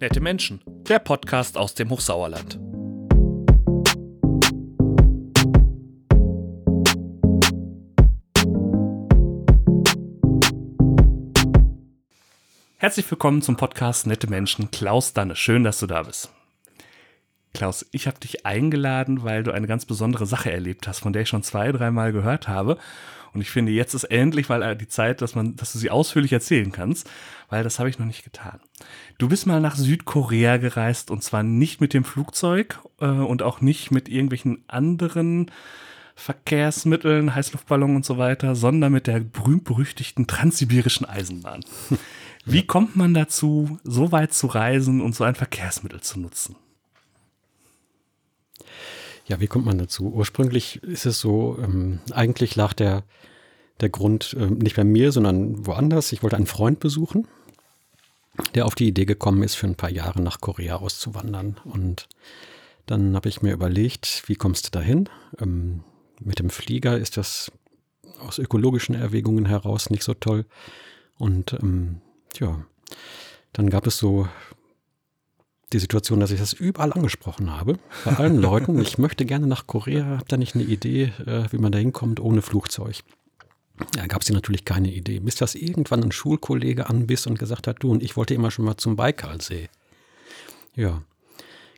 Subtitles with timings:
[0.00, 2.60] Nette Menschen, der Podcast aus dem Hochsauerland.
[12.76, 14.70] Herzlich willkommen zum Podcast Nette Menschen.
[14.70, 16.32] Klaus Danne, schön, dass du da bist.
[17.58, 21.22] Klaus, ich habe dich eingeladen, weil du eine ganz besondere Sache erlebt hast, von der
[21.22, 22.78] ich schon zwei, dreimal gehört habe.
[23.34, 26.32] Und ich finde, jetzt ist endlich mal die Zeit, dass man, dass du sie ausführlich
[26.32, 27.10] erzählen kannst,
[27.48, 28.60] weil das habe ich noch nicht getan.
[29.18, 33.60] Du bist mal nach Südkorea gereist und zwar nicht mit dem Flugzeug äh, und auch
[33.60, 35.50] nicht mit irgendwelchen anderen
[36.14, 41.64] Verkehrsmitteln, Heißluftballon und so weiter, sondern mit der berühmt-berüchtigten transsibirischen Eisenbahn.
[42.44, 46.54] Wie kommt man dazu, so weit zu reisen und so ein Verkehrsmittel zu nutzen?
[49.26, 50.10] Ja, wie kommt man dazu?
[50.12, 53.04] Ursprünglich ist es so, ähm, eigentlich lag der,
[53.80, 56.12] der Grund äh, nicht bei mir, sondern woanders.
[56.12, 57.28] Ich wollte einen Freund besuchen,
[58.54, 61.56] der auf die Idee gekommen ist, für ein paar Jahre nach Korea auszuwandern.
[61.64, 62.08] Und
[62.86, 65.08] dann habe ich mir überlegt, wie kommst du dahin?
[65.38, 65.84] Ähm,
[66.20, 67.52] mit dem Flieger ist das
[68.20, 70.46] aus ökologischen Erwägungen heraus nicht so toll.
[71.18, 72.00] Und ähm,
[72.38, 72.64] ja,
[73.52, 74.28] dann gab es so
[75.72, 78.80] die Situation, dass ich das überall angesprochen habe, bei allen Leuten.
[78.80, 82.20] Ich möchte gerne nach Korea, habt ihr nicht eine Idee, äh, wie man da hinkommt
[82.20, 83.02] ohne Flugzeug?
[83.92, 87.82] Da gab es natürlich keine Idee, bis das irgendwann ein Schulkollege anbiss und gesagt hat,
[87.82, 89.68] du und ich wollte immer schon mal zum Baikalsee.
[90.74, 91.02] Ja,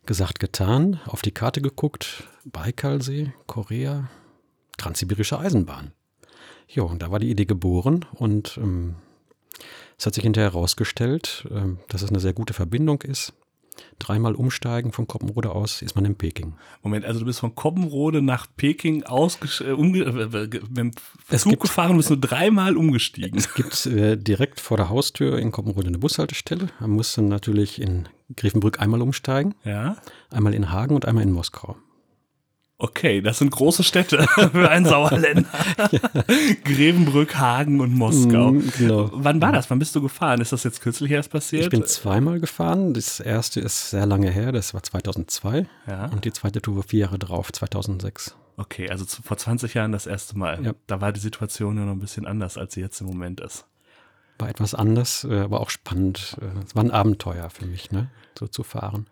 [0.06, 4.08] gesagt, getan, auf die Karte geguckt, Baikalsee, Korea,
[4.78, 5.92] Transsibirische Eisenbahn.
[6.66, 8.94] Ja, und da war die Idee geboren und ähm,
[9.98, 13.34] es hat sich hinterher herausgestellt, ähm, dass es eine sehr gute Verbindung ist
[13.98, 16.54] dreimal umsteigen von Koppenrode aus, ist man in Peking.
[16.82, 20.92] Moment, also du bist von Koppenrode nach Peking ausge äh, äh, mit dem
[21.28, 23.38] Flug gibt, gefahren und bist nur dreimal umgestiegen.
[23.38, 26.68] Es gibt äh, direkt vor der Haustür in Koppenrode eine Bushaltestelle.
[26.80, 29.54] Man muss dann natürlich in Grevenbrück einmal umsteigen.
[29.64, 29.96] Ja.
[30.30, 31.76] Einmal in Hagen und einmal in Moskau.
[32.82, 35.44] Okay, das sind große Städte für einen Sauerländer.
[35.90, 36.00] ja.
[36.64, 38.52] Grevenbrück, Hagen und Moskau.
[38.52, 39.10] Mm, genau.
[39.12, 39.68] Wann war das?
[39.68, 40.40] Wann bist du gefahren?
[40.40, 41.64] Ist das jetzt kürzlich erst passiert?
[41.64, 42.94] Ich bin zweimal gefahren.
[42.94, 45.66] Das erste ist sehr lange her, das war 2002.
[45.86, 46.06] Ja.
[46.06, 48.34] Und die zweite Tour war vier Jahre drauf, 2006.
[48.56, 50.64] Okay, also zu, vor 20 Jahren das erste Mal.
[50.64, 50.72] Ja.
[50.86, 53.66] Da war die Situation ja noch ein bisschen anders, als sie jetzt im Moment ist.
[54.38, 56.38] War etwas anders, äh, aber auch spannend.
[56.40, 58.08] Äh, es war ein Abenteuer für mich, ne?
[58.38, 59.06] so zu fahren.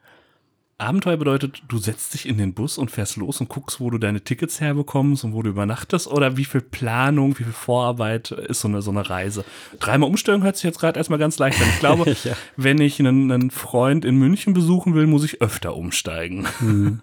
[0.80, 3.98] Abenteuer bedeutet, du setzt dich in den Bus und fährst los und guckst, wo du
[3.98, 8.60] deine Tickets herbekommst und wo du übernachtest oder wie viel Planung, wie viel Vorarbeit ist
[8.60, 9.44] so eine, so eine Reise.
[9.80, 11.68] Dreimal Umstellung hört sich jetzt gerade erstmal ganz leicht an.
[11.68, 12.36] Ich glaube, ja.
[12.56, 16.46] wenn ich einen, einen, Freund in München besuchen will, muss ich öfter umsteigen.
[16.60, 17.00] Mhm.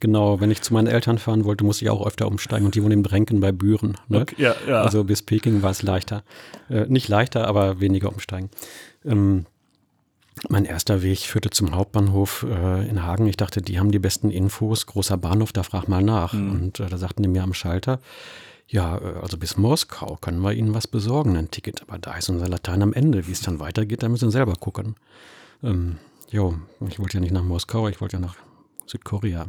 [0.00, 2.82] Genau, wenn ich zu meinen Eltern fahren wollte, musste ich auch öfter umsteigen und die
[2.82, 3.96] wohnen in Brenken bei Büren.
[4.08, 4.22] Ne?
[4.22, 4.82] Okay, ja, ja.
[4.82, 6.24] Also bis Peking war es leichter.
[6.68, 8.50] Äh, nicht leichter, aber weniger umsteigen.
[9.04, 9.46] Ähm,
[10.48, 13.26] mein erster Weg führte zum Hauptbahnhof äh, in Hagen.
[13.26, 14.86] Ich dachte, die haben die besten Infos.
[14.86, 16.32] Großer Bahnhof, da frag mal nach.
[16.32, 16.50] Mhm.
[16.50, 18.00] Und äh, da sagten die mir am Schalter,
[18.68, 21.82] ja, äh, also bis Moskau können wir Ihnen was besorgen, ein Ticket.
[21.82, 23.26] Aber da ist unser Latein am Ende.
[23.26, 24.96] Wie es dann weitergeht, da müssen Sie selber gucken.
[25.62, 25.98] Ähm,
[26.30, 26.54] jo,
[26.86, 28.36] ich wollte ja nicht nach Moskau, ich wollte ja nach
[28.86, 29.46] Südkorea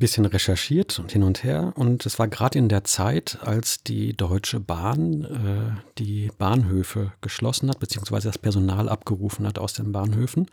[0.00, 1.72] bisschen recherchiert und hin und her.
[1.76, 7.70] Und es war gerade in der Zeit, als die Deutsche Bahn äh, die Bahnhöfe geschlossen
[7.70, 10.46] hat, beziehungsweise das Personal abgerufen hat aus den Bahnhöfen.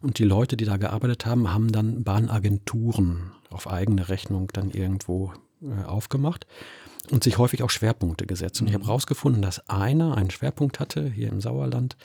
[0.00, 5.34] Und die Leute, die da gearbeitet haben, haben dann Bahnagenturen auf eigene Rechnung dann irgendwo
[5.62, 6.46] äh, aufgemacht
[7.10, 8.60] und sich häufig auch Schwerpunkte gesetzt.
[8.60, 9.44] Und ich habe herausgefunden, mhm.
[9.44, 11.96] dass einer einen Schwerpunkt hatte hier im Sauerland,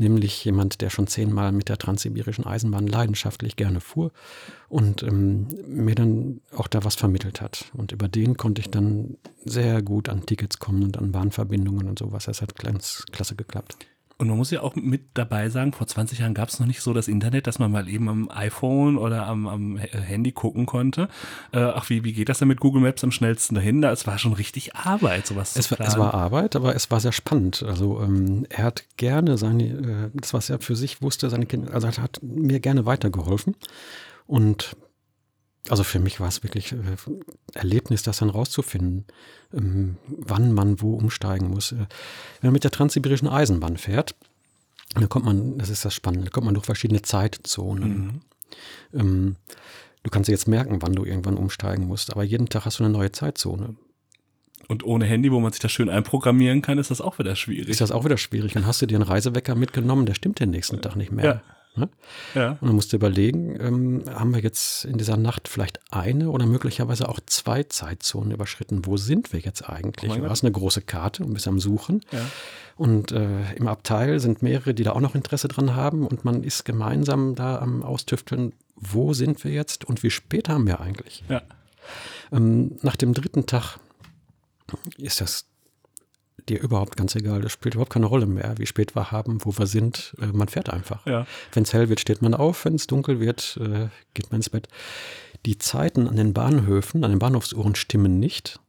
[0.00, 4.10] nämlich jemand, der schon zehnmal mit der transsibirischen Eisenbahn leidenschaftlich gerne fuhr
[4.68, 7.66] und ähm, mir dann auch da was vermittelt hat.
[7.74, 11.98] Und über den konnte ich dann sehr gut an Tickets kommen und an Bahnverbindungen und
[11.98, 12.24] sowas.
[12.24, 13.76] Das hat ganz klasse geklappt.
[14.20, 16.82] Und man muss ja auch mit dabei sagen, vor 20 Jahren gab es noch nicht
[16.82, 21.08] so das Internet, dass man mal eben am iPhone oder am, am Handy gucken konnte.
[21.52, 23.82] Äh, ach, wie, wie geht das denn mit Google Maps am schnellsten dahin?
[23.82, 25.92] Es war schon richtig Arbeit, sowas es zu planen.
[25.92, 27.62] War, es war Arbeit, aber es war sehr spannend.
[27.62, 31.72] Also ähm, er hat gerne seine, äh, das was er für sich wusste, seine Kinder,
[31.72, 33.56] also er hat mir gerne weitergeholfen.
[34.26, 34.76] Und
[35.68, 36.76] also für mich war es wirklich äh,
[37.54, 39.04] Erlebnis, das dann rauszufinden,
[39.52, 41.72] ähm, wann man wo umsteigen muss.
[41.72, 41.86] Äh,
[42.40, 44.14] wenn man mit der transsibirischen Eisenbahn fährt,
[44.94, 48.20] dann kommt man, das ist das Spannende, da kommt man durch verschiedene Zeitzonen.
[48.92, 49.00] Mhm.
[49.00, 49.36] Ähm,
[50.02, 52.84] du kannst dir jetzt merken, wann du irgendwann umsteigen musst, aber jeden Tag hast du
[52.84, 53.76] eine neue Zeitzone.
[54.68, 57.68] Und ohne Handy, wo man sich das schön einprogrammieren kann, ist das auch wieder schwierig.
[57.68, 58.52] Ist das auch wieder schwierig.
[58.52, 61.42] Dann hast du dir einen Reisewecker mitgenommen, der stimmt den nächsten Tag nicht mehr.
[61.76, 61.88] Ne?
[62.34, 62.50] Ja.
[62.52, 67.08] Und man musste überlegen, ähm, haben wir jetzt in dieser Nacht vielleicht eine oder möglicherweise
[67.08, 68.86] auch zwei Zeitzonen überschritten?
[68.86, 70.10] Wo sind wir jetzt eigentlich?
[70.10, 72.00] Oh hast eine große Karte und bist am Suchen.
[72.10, 72.26] Ja.
[72.76, 76.06] Und äh, im Abteil sind mehrere, die da auch noch Interesse dran haben.
[76.06, 80.66] Und man ist gemeinsam da am Austüfteln, wo sind wir jetzt und wie spät haben
[80.66, 81.22] wir eigentlich?
[81.28, 81.42] Ja.
[82.32, 83.78] Ähm, nach dem dritten Tag
[84.98, 85.46] ist das
[86.48, 87.40] dir überhaupt ganz egal.
[87.42, 90.14] Das spielt überhaupt keine Rolle mehr, wie spät wir haben, wo wir sind.
[90.20, 91.04] Äh, man fährt einfach.
[91.06, 91.26] Ja.
[91.52, 92.64] Wenn es hell wird, steht man auf.
[92.64, 94.68] Wenn es dunkel wird, äh, geht man ins Bett.
[95.46, 98.60] Die Zeiten an den Bahnhöfen, an den Bahnhofsuhren stimmen nicht,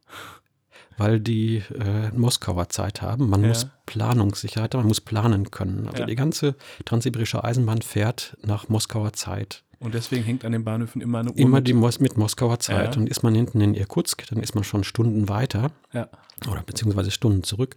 [0.96, 3.28] weil die äh, Moskauer Zeit haben.
[3.28, 3.48] Man Ja.
[3.48, 5.86] muss Planungssicherheit haben, man muss planen können.
[5.88, 6.06] Also Ja.
[6.06, 6.54] die ganze
[6.84, 9.64] transsibirische Eisenbahn fährt nach Moskauer Zeit.
[9.82, 11.38] Und deswegen hängt an den Bahnhöfen immer eine Uhr.
[11.38, 12.94] Immer die Mos mit Moskauer Zeit.
[12.94, 13.00] Ja.
[13.00, 16.08] Und ist man hinten in Irkutsk, dann ist man schon Stunden weiter Ja.
[16.50, 17.74] oder beziehungsweise Stunden zurück.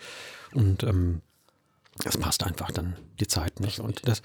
[0.54, 1.22] Und ähm,
[2.04, 3.80] das passt einfach dann die Zeit nicht.
[3.80, 4.22] Und das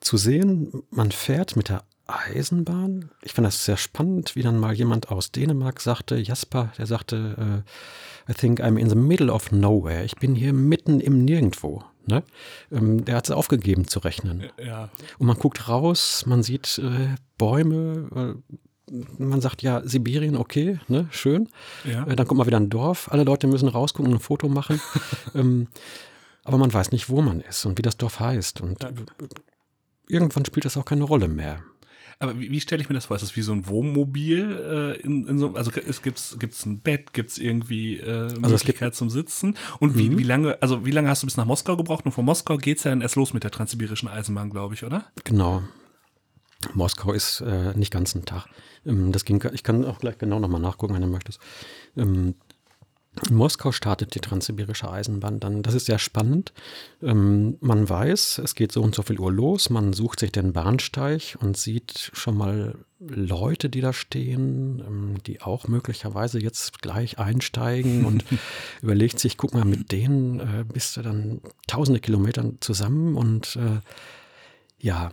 [0.00, 3.10] zu sehen, man fährt mit der Eisenbahn.
[3.22, 7.64] Ich fand das sehr spannend, wie dann mal jemand aus Dänemark sagte, Jasper, der sagte,
[8.28, 10.04] äh, I think I'm in the middle of nowhere.
[10.04, 11.84] Ich bin hier mitten im Nirgendwo.
[12.06, 12.22] Ne?
[12.70, 14.44] Ähm, der hat es aufgegeben zu rechnen.
[14.64, 14.90] Ja.
[15.18, 18.34] Und man guckt raus, man sieht äh, Bäume,
[18.88, 21.48] äh, man sagt ja, Sibirien, okay, ne, schön.
[21.84, 22.06] Ja.
[22.06, 24.80] Äh, dann kommt mal wieder ein Dorf, alle Leute müssen rausgucken und ein Foto machen.
[25.34, 25.66] ähm,
[26.44, 28.60] aber man weiß nicht, wo man ist und wie das Dorf heißt.
[28.60, 28.90] Und Ja.
[30.08, 31.60] irgendwann spielt das auch keine Rolle mehr.
[32.18, 33.16] Aber wie, wie stelle ich mir das vor?
[33.16, 34.96] Ist das wie so ein Wohnmobil?
[34.98, 38.94] Äh, in, in so, also es gibt's gibt's ein Bett, gibt's irgendwie äh, es Möglichkeit
[38.94, 39.54] zum Sitzen?
[39.80, 40.18] Und wie, Mhm.
[40.18, 40.62] wie lange?
[40.62, 42.06] Also wie lange hast du bis nach Moskau gebraucht?
[42.06, 45.04] Und von Moskau geht's ja dann erst los mit der transsibirischen Eisenbahn, glaube ich, oder?
[45.24, 45.62] Genau.
[46.72, 48.46] Moskau ist äh, nicht ganz ein Tag.
[48.86, 51.38] Ähm, das ging, ich kann auch gleich genau nochmal nachgucken, wenn du möchtest.
[51.98, 52.34] Ähm,
[53.28, 55.62] in Moskau startet die transsibirische Eisenbahn dann.
[55.62, 56.52] Das ist sehr spannend.
[57.02, 59.70] Ähm, man weiß, es geht so und so viel Uhr los.
[59.70, 65.40] Man sucht sich den Bahnsteig und sieht schon mal Leute, die da stehen, ähm, die
[65.40, 68.24] auch möglicherweise jetzt gleich einsteigen und
[68.82, 73.80] überlegt sich, guck mal, mit denen äh, bist du dann tausende Kilometer zusammen und äh,
[74.78, 75.10] ja,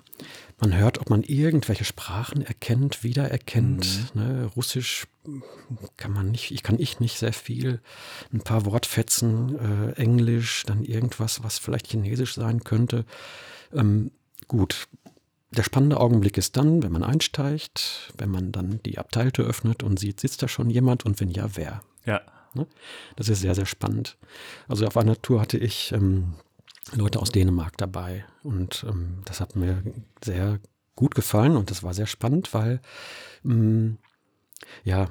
[0.59, 4.15] man hört, ob man irgendwelche Sprachen erkennt, wiedererkennt.
[4.15, 4.49] Ne?
[4.55, 5.07] Russisch
[5.97, 7.81] kann man nicht, ich kann ich nicht sehr viel.
[8.31, 13.05] Ein paar Wortfetzen, äh, Englisch, dann irgendwas, was vielleicht Chinesisch sein könnte.
[13.73, 14.11] Ähm,
[14.47, 14.87] gut.
[15.51, 19.99] Der spannende Augenblick ist dann, wenn man einsteigt, wenn man dann die Abteilte öffnet und
[19.99, 21.83] sieht, sitzt da schon jemand und wenn ja, wer.
[22.05, 22.21] Ja.
[22.55, 22.67] Ne?
[23.15, 24.17] Das ist sehr, sehr spannend.
[24.67, 26.33] Also auf einer Tour hatte ich ähm,
[26.95, 29.81] Leute aus Dänemark dabei und ähm, das hat mir
[30.23, 30.59] sehr
[30.95, 32.81] gut gefallen und das war sehr spannend, weil
[33.45, 33.97] ähm,
[34.83, 35.09] ja,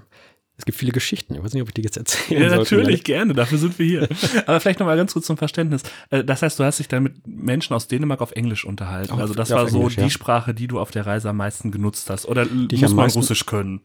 [0.58, 1.34] es gibt viele Geschichten.
[1.34, 4.08] Ich weiß nicht, ob ich die jetzt erzählen Ja, natürlich, gerne, dafür sind wir hier.
[4.46, 5.82] Aber vielleicht nochmal ganz kurz zum Verständnis.
[6.10, 9.12] Äh, Das heißt, du hast dich dann mit Menschen aus Dänemark auf Englisch unterhalten.
[9.12, 10.10] Auf- Also das war so Englisch, die ja.
[10.10, 12.26] Sprache, die du auf der Reise am meisten genutzt hast.
[12.26, 13.80] Oder ich muss man meisten- Russisch können?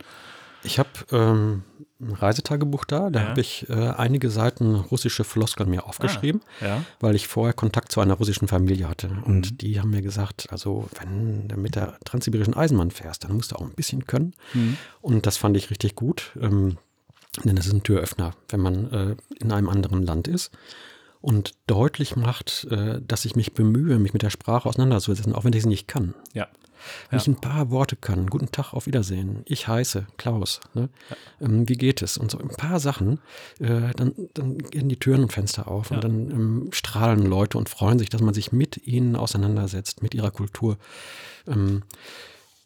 [0.68, 1.64] Ich habe ähm,
[2.00, 3.28] ein Reisetagebuch da, da Ja.
[3.30, 6.42] habe ich äh, einige Seiten russische Floskeln mir aufgeschrieben.
[6.62, 6.84] Ja.
[7.00, 9.08] weil ich vorher Kontakt zu einer russischen Familie hatte.
[9.26, 9.58] Und Mhm.
[9.58, 13.56] die haben mir gesagt, also wenn du mit der transsibirischen Eisenbahn fährst, dann musst du
[13.56, 14.34] auch ein bisschen können.
[14.54, 14.78] Mhm.
[15.02, 16.78] Und das fand ich richtig gut, ähm,
[17.44, 20.52] denn das ist ein Türöffner, wenn man äh, in einem anderen Land ist
[21.22, 25.54] und deutlich macht, äh, dass ich mich bemühe, mich mit der Sprache auseinanderzusetzen, auch wenn
[25.54, 26.14] ich sie nicht kann.
[26.34, 26.48] Ja.
[27.10, 30.90] Wenn ich ein paar Worte kann, guten Tag, auf Wiedersehen, ich heiße Klaus, ne?
[31.42, 32.18] ähm, wie geht es?
[32.18, 33.20] Und so ein paar Sachen,
[33.60, 35.96] äh, dann, dann gehen die Türen und Fenster auf Ja.
[35.98, 40.14] und dann ähm, strahlen Leute und freuen sich, dass man sich mit ihnen auseinandersetzt, mit
[40.14, 40.78] ihrer Kultur.
[41.48, 41.84] Ähm,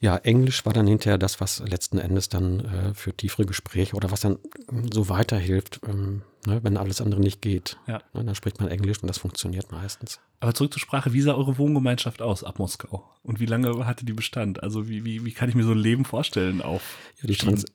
[0.01, 4.10] ja, Englisch war dann hinterher das, was letzten Endes dann äh, für tiefere Gespräche oder
[4.10, 4.39] was dann
[4.72, 7.77] ähm, so weiterhilft, ähm, ne, wenn alles andere nicht geht.
[7.86, 8.01] Ja.
[8.13, 10.20] Ne, dann spricht man Englisch und das funktioniert meistens.
[10.39, 13.08] Aber zurück zur Sprache, wie sah eure Wohngemeinschaft aus ab Moskau?
[13.22, 14.63] Und wie lange hatte die Bestand?
[14.63, 16.81] Also wie, wie, wie kann ich mir so ein Leben vorstellen auf
[17.22, 17.65] Ja, Trans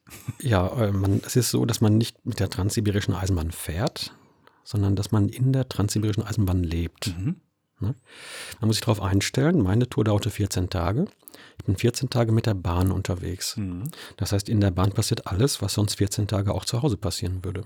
[0.41, 4.13] ja äh, man, es ist so, dass man nicht mit der transsibirischen Eisenbahn fährt,
[4.65, 7.17] sondern dass man in der transsibirischen Eisenbahn lebt.
[7.17, 7.37] Mhm.
[7.79, 7.95] Ne?
[8.61, 11.07] Man muss sich darauf einstellen, meine Tour dauerte 14 Tage.
[11.59, 13.57] Ich bin 14 Tage mit der Bahn unterwegs.
[13.57, 13.91] Mhm.
[14.17, 17.45] Das heißt, in der Bahn passiert alles, was sonst 14 Tage auch zu Hause passieren
[17.45, 17.65] würde.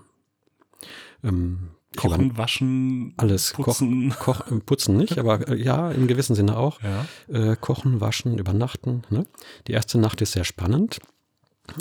[1.23, 3.53] Ähm, Kochen, waschen, alles.
[3.53, 4.11] putzen.
[4.11, 6.79] Koch, koch, putzen nicht, aber äh, ja, im gewissen Sinne auch.
[6.83, 7.07] Ja.
[7.29, 9.03] Äh, kochen, waschen, übernachten.
[9.11, 9.27] Ne?
[9.67, 11.01] Die erste Nacht ist sehr spannend.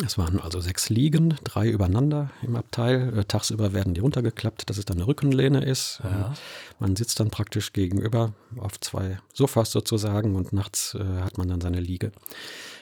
[0.05, 3.17] Es waren also sechs Liegen, drei übereinander im Abteil.
[3.17, 6.01] Äh, tagsüber werden die runtergeklappt, dass es dann eine Rückenlehne ist.
[6.03, 6.27] Ja.
[6.27, 6.33] Ähm,
[6.79, 11.61] man sitzt dann praktisch gegenüber auf zwei Sofas sozusagen und nachts äh, hat man dann
[11.61, 12.11] seine Liege.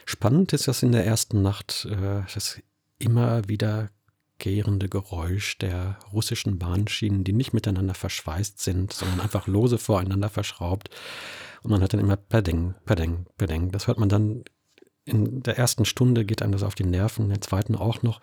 [0.05, 2.59] Spannend ist das in der ersten Nacht, äh, dass
[2.99, 3.89] immer wieder
[4.37, 10.89] wiederkehrende Geräusch der russischen Bahnschienen, die nicht miteinander verschweißt sind, sondern einfach lose voreinander verschraubt.
[11.63, 13.71] Und man hat dann immer Pedeng, Pedeng, Pedeng.
[13.71, 14.43] Das hört man dann
[15.07, 18.21] in der ersten Stunde geht einem das auf die Nerven, in der zweiten auch noch.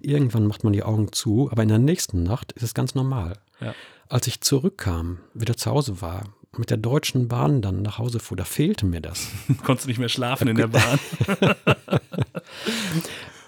[0.00, 3.38] Irgendwann macht man die Augen zu, aber in der nächsten Nacht ist es ganz normal.
[3.60, 3.74] Ja.
[4.08, 6.24] Als ich zurückkam, wieder zu Hause war,
[6.56, 9.28] mit der Deutschen Bahn dann nach Hause fuhr, da fehlte mir das.
[9.64, 10.98] Konntest du nicht mehr schlafen in der Bahn?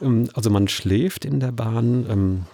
[0.00, 2.10] Ähm, also man schläft in der Bahn.
[2.10, 2.46] Ähm,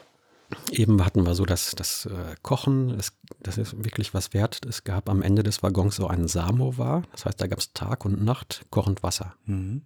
[0.71, 4.61] eben hatten wir so das, das äh, Kochen, das, das ist wirklich was wert.
[4.69, 8.05] Es gab am Ende des Waggons so einen Samovar, das heißt, da gab es Tag
[8.05, 9.35] und Nacht kochend Wasser.
[9.47, 9.83] Mhm.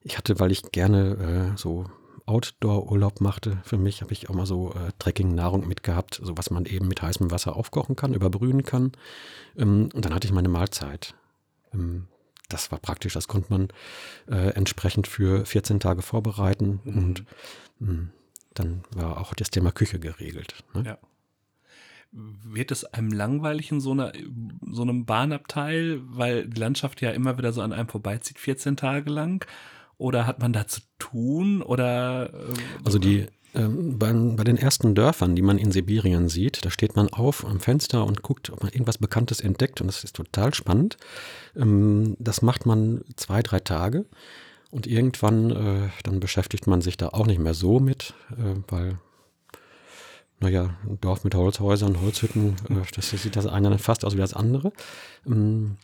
[0.00, 1.86] Ich hatte, weil ich gerne äh, so
[2.26, 6.66] Outdoor-Urlaub machte, für mich habe ich auch mal so äh, Trekking-Nahrung mitgehabt, so was man
[6.66, 8.92] eben mit heißem Wasser aufkochen kann, überbrühen kann.
[9.56, 11.14] Ähm, und dann hatte ich meine Mahlzeit.
[11.72, 12.08] Ähm,
[12.48, 13.68] das war praktisch, das konnte man
[14.28, 16.98] äh, entsprechend für 14 Tage vorbereiten mhm.
[16.98, 17.24] und
[17.78, 18.10] mh, hm,
[18.54, 20.62] dann war auch das Thema Küche geregelt.
[20.74, 20.82] Ne?
[20.86, 20.98] Ja.
[22.12, 24.12] Wird es einem langweilig in so, einer,
[24.70, 29.10] so einem Bahnabteil, weil die Landschaft ja immer wieder so an einem vorbeizieht, 14 Tage
[29.10, 29.46] lang?
[29.96, 31.62] Oder hat man da zu tun?
[31.62, 32.54] Oder äh,
[32.84, 36.96] also die ähm, bei, bei, den ersten Dörfern, die man in Sibirien sieht, da steht
[36.96, 40.54] man auf am Fenster und guckt, ob man irgendwas Bekanntes entdeckt und das ist total
[40.54, 40.96] spannend.
[41.54, 44.06] Ähm, das macht man zwei, drei Tage
[44.70, 48.98] und irgendwann, äh, dann beschäftigt man sich da auch nicht mehr so mit, äh, weil
[50.42, 54.34] naja, ein Dorf mit Holzhäusern, Holzhütten, äh, das sieht das eine fast aus wie das
[54.34, 54.72] andere.
[55.26, 55.76] Ähm,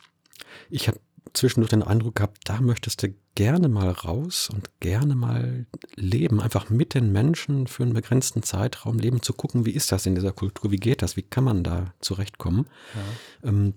[0.68, 0.98] ich habe
[1.32, 6.70] zwischendurch den Eindruck gehabt, da möchtest du gerne mal raus und gerne mal leben, einfach
[6.70, 10.32] mit den Menschen für einen begrenzten Zeitraum leben, zu gucken, wie ist das in dieser
[10.32, 12.66] Kultur, wie geht das, wie kann man da zurechtkommen.
[12.94, 13.50] Ja.
[13.50, 13.74] Ähm,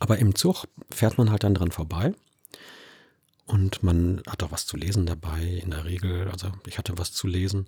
[0.00, 2.14] aber im Zug fährt man halt dann dran vorbei
[3.48, 6.28] und man hat auch was zu lesen dabei, in der Regel.
[6.30, 7.66] Also ich hatte was zu lesen.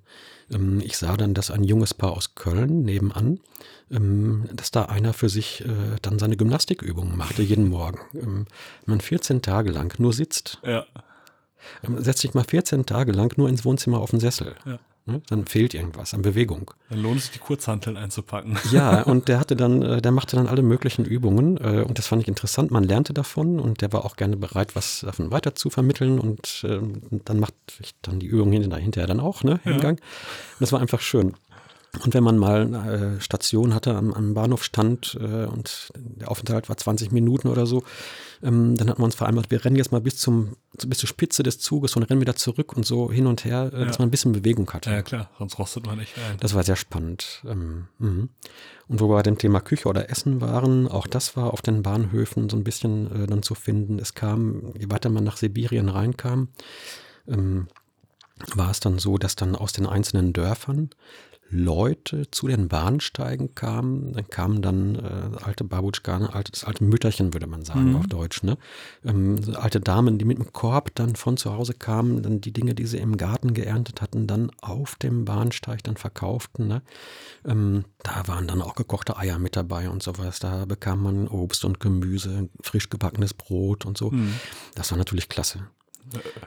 [0.50, 3.40] Ähm, ich sah dann, dass ein junges Paar aus Köln nebenan,
[3.90, 7.99] ähm, dass da einer für sich äh, dann seine Gymnastikübungen machte jeden Morgen.
[8.14, 8.46] Ähm,
[8.84, 10.60] man 14 Tage lang nur sitzt.
[10.64, 10.84] Ja.
[11.96, 14.54] Setzt sich mal 14 Tage lang nur ins Wohnzimmer auf den Sessel.
[14.66, 14.78] Ja.
[15.07, 15.23] Ne?
[15.28, 16.73] Dann fehlt irgendwas an Bewegung.
[16.88, 18.59] Dann lohnt es sich, die Kurzhanteln einzupacken.
[18.71, 22.07] Ja, und der hatte dann, äh, der machte dann alle möglichen Übungen äh, und das
[22.07, 22.71] fand ich interessant.
[22.71, 26.64] Man lernte davon und der war auch gerne bereit, was davon weiter zu vermitteln und
[26.69, 29.78] ähm, dann macht ich dann die Übungen hinterher dann auch, ne, im ja.
[29.78, 29.99] Gang.
[29.99, 31.35] Und das war einfach schön.
[32.04, 36.68] Und wenn man mal äh, Station hatte, am, am Bahnhof stand äh, und der Aufenthalt
[36.68, 37.82] war 20 Minuten oder so,
[38.42, 40.56] ähm, dann hatten wir uns vereinbart, wir rennen jetzt mal bis zum
[40.87, 43.80] bis zur Spitze des Zuges und rennen wieder zurück und so hin und her, äh,
[43.80, 43.85] ja.
[43.87, 44.90] dass man ein bisschen Bewegung hatte.
[44.90, 46.37] Ja klar, sonst rostet man nicht ein.
[46.38, 47.42] Das war sehr spannend.
[47.44, 48.28] Ähm, mhm.
[48.87, 51.82] und wo wir bei dem Thema Küche oder Essen waren, auch das war auf den
[51.82, 53.99] Bahnhöfen so ein bisschen äh, dann zu finden.
[53.99, 56.49] Es kam, je weiter man nach Sibirien reinkam,
[57.26, 57.66] ähm,
[58.54, 60.90] war es dann so, dass dann aus den einzelnen Dörfern
[61.50, 67.47] Leute zu den Bahnsteigen kamen, dann kamen dann äh, alte Babutschkane, altes alte Mütterchen, würde
[67.49, 67.97] man sagen, mhm.
[67.97, 68.57] auf Deutsch, ne?
[69.04, 72.52] Ähm, so alte Damen, die mit dem Korb dann von zu Hause kamen, dann die
[72.52, 76.69] Dinge, die sie im Garten geerntet hatten, dann auf dem Bahnsteig dann verkauften.
[76.69, 76.83] Ne?
[77.45, 80.38] Ähm, da waren dann auch gekochte Eier mit dabei und sowas.
[80.38, 84.11] Da bekam man Obst und Gemüse, frisch gebackenes Brot und so.
[84.11, 84.35] Mhm.
[84.75, 85.66] Das war natürlich klasse.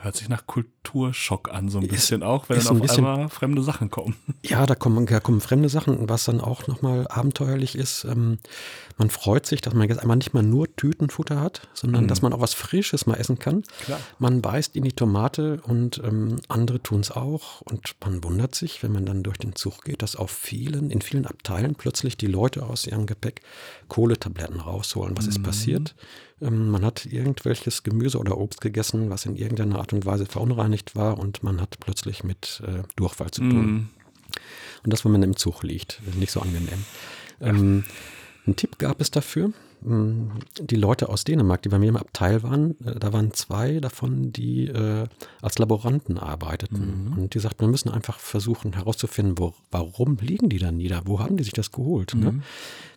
[0.01, 3.29] Hört sich nach Kulturschock an, so ein bisschen ist, auch, wenn dann auf bisschen, einmal
[3.29, 4.15] fremde Sachen kommen.
[4.43, 8.03] Ja, da kommen, da kommen fremde Sachen, was dann auch nochmal abenteuerlich ist.
[8.03, 8.39] Ähm,
[8.97, 12.07] man freut sich, dass man jetzt einmal nicht mal nur Tütenfutter hat, sondern mhm.
[12.09, 13.63] dass man auch was Frisches mal essen kann.
[13.85, 13.99] Klar.
[14.19, 17.61] Man beißt in die Tomate und ähm, andere tun es auch.
[17.61, 21.01] Und man wundert sich, wenn man dann durch den Zug geht, dass auf vielen, in
[21.01, 23.41] vielen Abteilen plötzlich die Leute aus ihrem Gepäck
[23.87, 25.17] Kohletabletten rausholen.
[25.17, 25.29] Was mhm.
[25.29, 25.95] ist passiert?
[26.43, 30.95] Ähm, man hat irgendwelches Gemüse oder Obst gegessen, was in irgendeiner Art und Weise verunreinigt
[30.95, 33.65] war und man hat plötzlich mit äh, Durchfall zu tun.
[33.65, 33.89] Mm.
[34.83, 36.83] Und das, wenn man im Zug liegt, nicht so angenehm.
[37.39, 37.83] Ähm,
[38.45, 39.53] ein Tipp gab es dafür.
[39.83, 43.79] Hm, die Leute aus Dänemark, die bei mir im Abteil waren, äh, da waren zwei
[43.79, 45.07] davon, die äh,
[45.41, 47.09] als Laboranten arbeiteten.
[47.09, 47.17] Mhm.
[47.17, 51.01] Und die sagten, wir müssen einfach versuchen herauszufinden, wo, warum liegen die da nieder?
[51.05, 52.15] Wo haben die sich das geholt?
[52.15, 52.31] Ne?
[52.31, 52.37] Mhm.
[52.37, 52.43] Ne?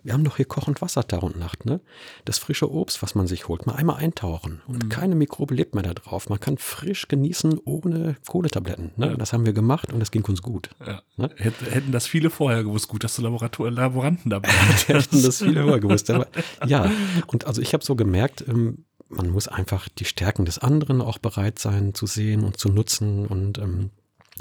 [0.02, 1.64] Wir haben doch hier kochend Wasser Tag und Nacht.
[1.64, 1.80] Ne?
[2.24, 4.62] Das frische Obst, was man sich holt, mal einmal eintauchen.
[4.66, 4.88] Und mhm.
[4.88, 6.28] keine Mikrobe lebt mehr da drauf.
[6.28, 8.92] Man kann frisch genießen ohne Kohletabletten.
[8.96, 9.08] Ne?
[9.08, 9.16] Ja.
[9.16, 10.70] Das haben wir gemacht und das ging uns gut.
[10.84, 11.02] Ja.
[11.16, 11.30] Ne?
[11.36, 12.88] Hätten das viele vorher gewusst.
[12.88, 14.88] Gut, dass du Laborator Laboranten dabei hast.
[14.88, 16.10] Hätten das viele vorher gewusst.
[16.10, 16.26] Aber,
[16.66, 16.90] ja,
[17.26, 21.18] und also ich habe so gemerkt, ähm, man muss einfach die Stärken des anderen auch
[21.18, 23.90] bereit sein zu sehen und zu nutzen und ähm,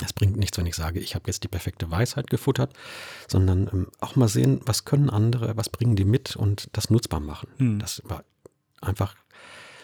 [0.03, 2.73] es bringt nichts, wenn ich sage, ich habe jetzt die perfekte Weisheit gefuttert,
[3.27, 7.19] sondern ähm, auch mal sehen, was können andere, was bringen die mit und das nutzbar
[7.19, 7.49] machen.
[7.57, 7.79] Hm.
[7.79, 8.23] Das war
[8.81, 9.15] einfach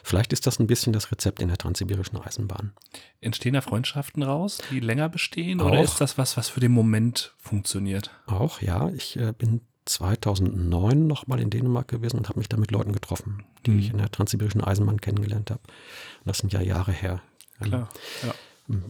[0.04, 2.74] Vielleicht ist das ein bisschen das Rezept in der transsibirischen Eisenbahn.
[3.20, 5.62] Entstehen da Freundschaften raus, die länger bestehen?
[5.62, 5.68] Auch.
[5.68, 8.10] Oder ist das was, was für den Moment funktioniert?
[8.26, 8.90] Auch, ja.
[8.90, 13.44] Ich äh, bin 2009 nochmal in Dänemark gewesen und habe mich da mit Leuten getroffen,
[13.66, 13.80] die Mhm.
[13.80, 15.62] ich in der transsibirischen Eisenbahn kennengelernt habe.
[15.64, 17.22] Und Das sind ja Jahre her.
[17.60, 17.90] Klar.
[18.24, 18.34] Ja.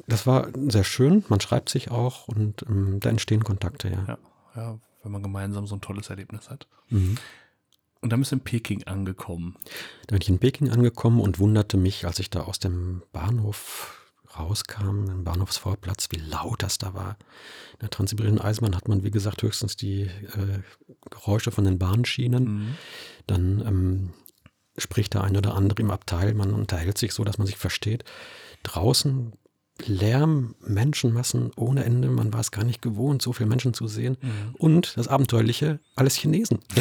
[0.07, 4.05] Das war sehr schön, man schreibt sich auch und ähm, da entstehen Kontakte, ja.
[4.07, 4.17] Ja.
[4.55, 6.67] ja, wenn man gemeinsam so ein tolles Erlebnis hat.
[6.89, 7.17] Mhm.
[8.01, 9.55] Und dann bist du in Peking angekommen.
[10.07, 13.97] Da bin ich in Peking angekommen und wunderte mich, als ich da aus dem Bahnhof
[14.37, 17.17] rauskam, im Bahnhofsvorplatz, wie laut das da war.
[17.73, 20.61] In der transsibirischen Eisenbahn hat man, wie gesagt, höchstens die äh,
[21.09, 22.43] Geräusche von den Bahnschienen.
[22.43, 22.75] Mhm.
[23.27, 24.13] Dann ähm,
[24.77, 28.03] spricht der eine oder andere im Abteil, man unterhält sich so, dass man sich versteht.
[28.63, 29.33] Draußen
[29.87, 34.17] Lärm, Menschenmassen ohne Ende, man war es gar nicht gewohnt, so viele Menschen zu sehen.
[34.21, 34.55] Mhm.
[34.57, 36.59] Und das Abenteuerliche, alles Chinesen.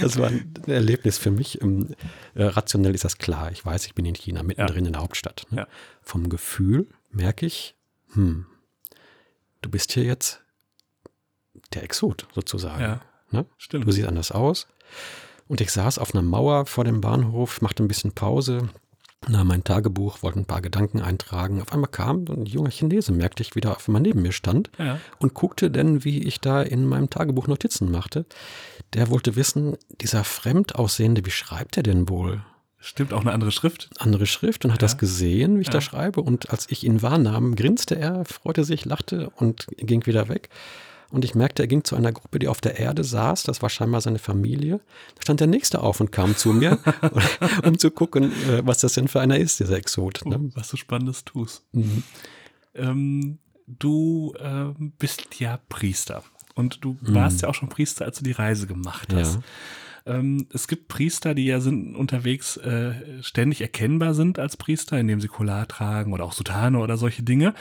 [0.00, 1.60] das war ein Erlebnis für mich.
[1.62, 1.94] Ähm,
[2.34, 3.52] äh, rationell ist das klar.
[3.52, 5.46] Ich weiß, ich bin in China, mittendrin in der Hauptstadt.
[5.50, 5.58] Ne?
[5.58, 5.68] Ja.
[6.02, 7.74] Vom Gefühl merke ich,
[8.12, 8.46] hm,
[9.62, 10.40] du bist hier jetzt
[11.72, 12.82] der Exot sozusagen.
[12.82, 13.00] Ja.
[13.30, 13.46] Ne?
[13.58, 13.86] Stimmt.
[13.86, 14.66] Du siehst anders aus.
[15.46, 18.70] Und ich saß auf einer Mauer vor dem Bahnhof, machte ein bisschen Pause,
[19.28, 21.60] nahm mein Tagebuch, wollte ein paar Gedanken eintragen.
[21.62, 24.98] Auf einmal kam ein junger Chinese, merkte ich wieder, auf einmal neben mir stand Ja.
[25.18, 28.26] und guckte denn, wie ich da in meinem Tagebuch Notizen machte.
[28.92, 32.42] Der wollte wissen, dieser fremd aussehende, wie schreibt er denn wohl?
[32.78, 33.88] Stimmt, auch eine andere Schrift.
[33.98, 34.86] Andere Schrift und hat Ja.
[34.86, 35.72] das gesehen, wie ich Ja.
[35.74, 36.20] da schreibe.
[36.20, 40.50] Und als ich ihn wahrnahm, grinste er, freute sich, lachte und ging wieder weg.
[41.14, 43.44] Und ich merkte, er ging zu einer Gruppe, die auf der Erde saß.
[43.44, 44.80] Das war scheinbar seine Familie.
[45.14, 46.80] Da stand der Nächste auf und kam zu mir,
[47.64, 50.26] um zu gucken, äh, was das denn für einer ist, dieser Exot.
[50.26, 50.50] Ne?
[50.56, 51.62] Was du Spannendes tust.
[51.70, 52.02] Mhm.
[52.74, 56.24] Ähm, du ähm, bist ja Priester.
[56.56, 59.36] Und du warst ja auch schon Priester, als du die Reise gemacht hast.
[59.36, 59.42] Ja.
[60.06, 65.20] Ähm, es gibt Priester, die ja sind unterwegs äh, ständig erkennbar sind als Priester, indem
[65.20, 67.54] sie Collar tragen oder auch Sutane oder solche Dinge.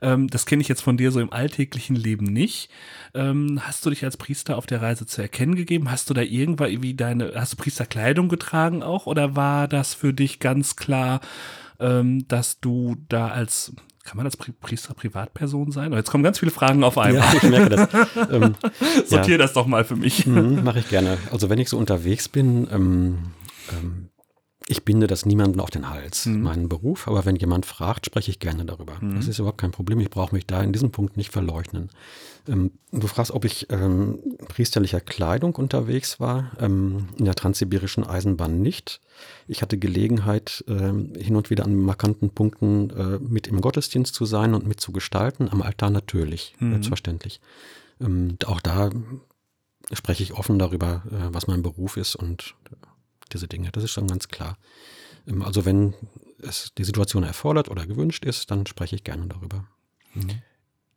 [0.00, 2.70] Ähm, das kenne ich jetzt von dir so im alltäglichen Leben nicht.
[3.14, 5.90] Ähm, hast du dich als Priester auf der Reise zu erkennen gegeben?
[5.90, 9.06] Hast du da irgendwann irgendwie deine, hast du Priesterkleidung getragen auch?
[9.06, 11.20] Oder war das für dich ganz klar,
[11.80, 13.72] ähm, dass du da als
[14.08, 15.92] kann man als Pri Priester Privatperson sein?
[15.92, 17.22] Oh, Jetzt kommen ganz viele Fragen auf einmal.
[17.22, 17.88] Ja, ich merke das.
[18.30, 18.54] ähm,
[19.04, 20.26] Sortier das doch mal für mich.
[20.26, 21.18] Mhm, Mache ich gerne.
[21.30, 23.18] Also wenn ich so unterwegs bin, ähm,
[23.70, 24.08] ähm,
[24.70, 26.42] ich binde das niemandem auf den Hals, Mhm.
[26.42, 28.98] meinen Beruf, aber wenn jemand fragt, spreche ich gerne darüber.
[29.16, 29.98] Das ist überhaupt kein Problem.
[30.00, 31.88] Ich brauche mich da in diesem Punkt nicht verleugnen.
[32.46, 36.52] Ähm, du fragst, ob ich ähm, priesterlicher Kleidung unterwegs war.
[36.60, 39.00] Ähm, in der transsibirischen Eisenbahn nicht.
[39.46, 44.26] Ich hatte Gelegenheit, ähm, hin und wieder an markanten Punkten äh, mit im Gottesdienst zu
[44.26, 45.48] sein und mit zu gestalten.
[45.48, 47.40] Am Altar natürlich, selbstverständlich.
[48.00, 48.90] Ähm, auch da
[49.92, 52.74] spreche ich offen darüber, äh, was mein Beruf ist und äh,
[53.32, 53.70] diese Dinge.
[53.72, 54.56] Das ist schon ganz klar.
[55.26, 55.94] Ähm, Also wenn
[56.40, 59.66] es die Situation erfordert oder gewünscht ist, dann spreche ich gerne darüber.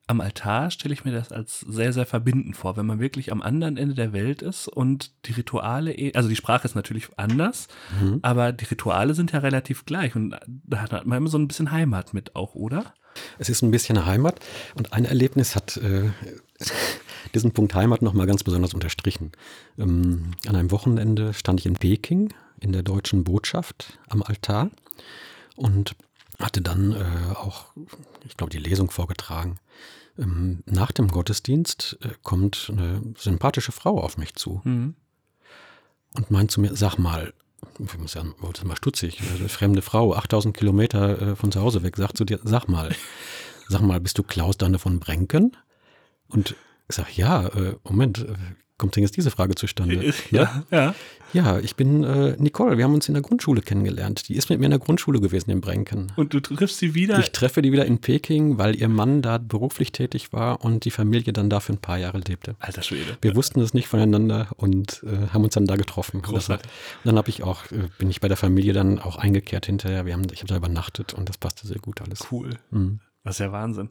[0.07, 3.41] Am Altar stelle ich mir das als sehr, sehr verbindend vor, wenn man wirklich am
[3.41, 7.67] anderen Ende der Welt ist und die Rituale, eh- also die Sprache ist natürlich anders,
[7.99, 8.19] Mhm.
[8.21, 11.71] aber die Rituale sind ja relativ gleich und da hat man immer so ein bisschen
[11.71, 12.93] Heimat mit auch, oder?
[13.39, 14.39] Es ist ein bisschen Heimat
[14.75, 16.09] und ein Erlebnis hat äh,
[17.33, 19.31] diesen Punkt Heimat nochmal ganz besonders unterstrichen.
[19.77, 24.69] Ähm, an einem Wochenende stand ich in Peking in der deutschen Botschaft am Altar
[25.55, 25.95] und
[26.39, 27.65] hatte dann äh, auch,
[28.25, 29.57] ich glaube, die Lesung vorgetragen.
[30.17, 34.95] Ähm, nach dem Gottesdienst äh, kommt eine sympathische Frau auf mich zu Mhm.
[36.15, 37.33] und meint zu mir, sag mal,
[37.79, 41.83] ich muss das ist mal stutzig, eine fremde Frau, 8000 Kilometer äh, von zu Hause
[41.83, 42.93] weg, sagt zu dir, sag mal,
[43.67, 45.55] sag mal, bist du Klaus Danne von Brenken?
[46.27, 46.55] Und
[46.91, 48.33] ich sag, ja, äh, Moment, äh,
[48.77, 50.13] kommt denn jetzt diese Frage zustande?
[50.31, 50.95] Ja, ja.
[51.33, 54.27] Ja, ich bin äh, Nicole, wir haben uns in der Grundschule kennengelernt.
[54.27, 56.11] Die ist mit mir in der Grundschule gewesen in Brenken.
[56.17, 57.19] Und du triffst sie wieder.
[57.19, 60.91] Ich treffe die wieder in Peking, weil ihr Mann da beruflich tätig war und die
[60.91, 62.55] Familie dann da für ein paar Jahre lebte.
[62.59, 63.17] Alter Schwede.
[63.21, 66.17] Wir wussten es nicht voneinander und äh, haben uns dann da getroffen.
[66.21, 66.71] Das war- Großartig.
[67.05, 70.05] Dann habe ich auch, äh, bin ich bei der Familie dann auch eingekehrt hinterher.
[70.05, 72.27] Wir haben, ich habe da übernachtet und das passte sehr gut alles.
[72.29, 72.57] Cool.
[72.71, 72.99] Mhm.
[73.23, 73.89] Das ist ja Wahnsinn.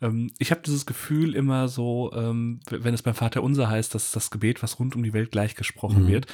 [0.00, 4.10] Ähm, ich habe dieses Gefühl immer so, ähm, wenn es beim Vater Unser heißt, dass
[4.12, 6.08] das Gebet, was rund um die Welt gleich gesprochen Mhm.
[6.08, 6.26] wird.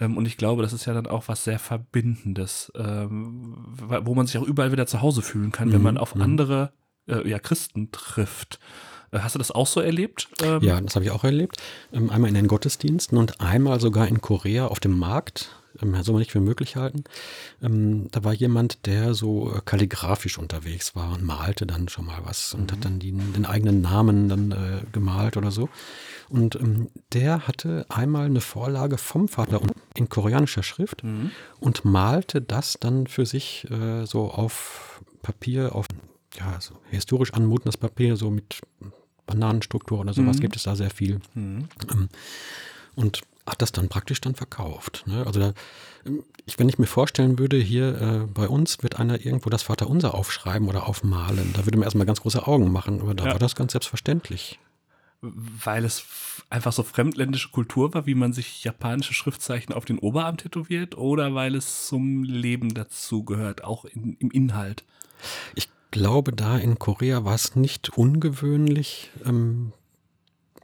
[0.00, 4.38] Ähm, und ich glaube, das ist ja dann auch was sehr Verbindendes, wo man sich
[4.38, 6.22] auch überall wieder zu Hause fühlen kann, wenn Mhm, man auf mhm.
[6.22, 6.72] andere
[7.06, 8.58] äh, ja, Christen trifft.
[9.10, 10.28] Äh, Hast du das auch so erlebt?
[10.60, 11.56] Ja, das habe ich auch erlebt.
[11.92, 15.57] Einmal in den Gottesdiensten und einmal sogar in Korea auf dem Markt.
[15.82, 17.04] Ähm, soll man nicht für möglich halten.
[17.62, 22.20] Ähm, da war jemand, der so äh, kalligrafisch unterwegs war und malte dann schon mal
[22.24, 25.68] was und hat dann die, den eigenen Namen dann äh, gemalt oder so.
[26.28, 29.60] Und ähm, der hatte einmal eine Vorlage vom Vater
[29.94, 31.30] in koreanischer Schrift Mhm.
[31.60, 35.86] und malte das dann für sich äh, so auf Papier, auf
[36.38, 38.60] ja, so historisch anmutendes Papier, so mit
[39.26, 40.40] Bananenstruktur oder sowas Mhm.
[40.40, 41.20] gibt es da sehr viel.
[41.34, 41.68] Mhm.
[41.90, 42.08] Ähm,
[42.94, 45.04] und hat das dann praktisch dann verkauft.
[45.06, 45.24] Ne?
[45.26, 45.52] Also da,
[46.06, 49.62] ähm, ich, wenn ich mir vorstellen würde, hier äh, bei uns wird einer irgendwo das
[49.62, 53.32] Vaterunser aufschreiben oder aufmalen, da würde man erstmal ganz große Augen machen, aber da Ja.
[53.32, 54.58] war das ganz selbstverständlich.
[55.20, 56.04] Weil es
[56.48, 61.34] einfach so fremdländische Kultur war, wie man sich japanische Schriftzeichen auf den Oberarm tätowiert, oder
[61.34, 64.84] weil es zum Leben dazu gehört, auch in, im Inhalt.
[65.56, 69.72] Ich glaube, da in Korea war es nicht ungewöhnlich, ähm,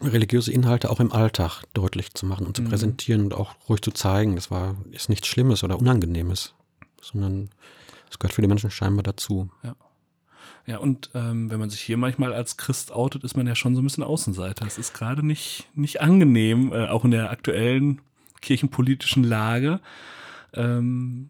[0.06, 2.68] religiöse Inhalte auch im Alltag deutlich zu machen und zu Mhm.
[2.68, 4.34] präsentieren und auch ruhig zu zeigen.
[4.36, 6.54] Das war ist nichts Schlimmes oder Unangenehmes,
[7.00, 7.50] sondern
[8.10, 9.50] es gehört für die Menschen scheinbar dazu.
[10.66, 13.74] Ja, und ähm, wenn man sich hier manchmal als Christ outet, ist man ja schon
[13.74, 14.66] so ein bisschen Außenseiter.
[14.66, 18.00] Es ist gerade nicht, nicht angenehm, äh, auch in der aktuellen
[18.40, 19.80] kirchenpolitischen Lage,
[20.54, 21.28] ähm,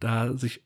[0.00, 0.62] da sich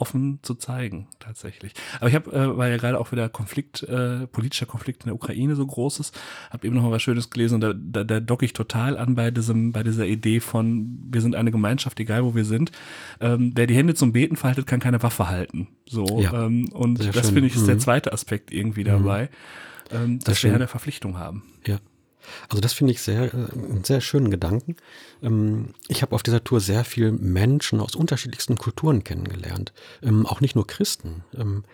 [0.00, 1.72] offen zu zeigen, tatsächlich.
[2.00, 5.14] Aber ich habe, äh, weil ja gerade auch wieder Konflikt, äh, politischer Konflikt in der
[5.14, 6.18] Ukraine so groß ist,
[6.50, 9.14] habe eben noch mal was Schönes gelesen und da, da, da docke ich total an
[9.14, 12.72] bei diesem, bei dieser Idee von, wir sind eine Gemeinschaft, egal wo wir sind.
[13.20, 15.68] Ähm, wer die Hände zum Beten verhaltet, kann keine Waffe halten.
[15.86, 16.20] So.
[16.20, 17.80] Ja, ähm, und das finde ich ist der Mhm.
[17.80, 19.28] zweite Aspekt irgendwie dabei,
[19.92, 20.50] ähm, dass schön.
[20.52, 21.42] wir eine Verpflichtung haben.
[21.66, 21.78] Ja.
[22.48, 24.76] Also das finde ich sehr, äh, einen sehr schönen Gedanken.
[25.22, 29.72] Ähm, Ich habe auf dieser Tour sehr viel Menschen aus unterschiedlichsten Kulturen kennengelernt.
[30.02, 31.24] Ähm, Auch nicht nur Christen.
[31.36, 31.64] Ähm,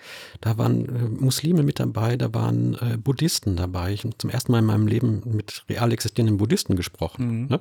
[0.41, 3.93] Da waren äh, Muslime mit dabei, da waren äh, Buddhisten dabei.
[3.93, 7.43] Ich habe zum ersten Mal in meinem Leben mit real existierenden Buddhisten gesprochen.
[7.43, 7.49] Mhm.
[7.49, 7.61] ne?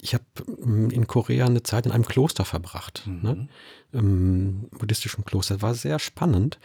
[0.00, 0.24] Ich habe
[0.56, 3.04] in Korea eine Zeit in einem Kloster verbracht.
[3.06, 3.48] Mhm.
[3.94, 5.62] Ähm, buddhistischen Kloster.
[5.62, 6.58] War sehr spannend.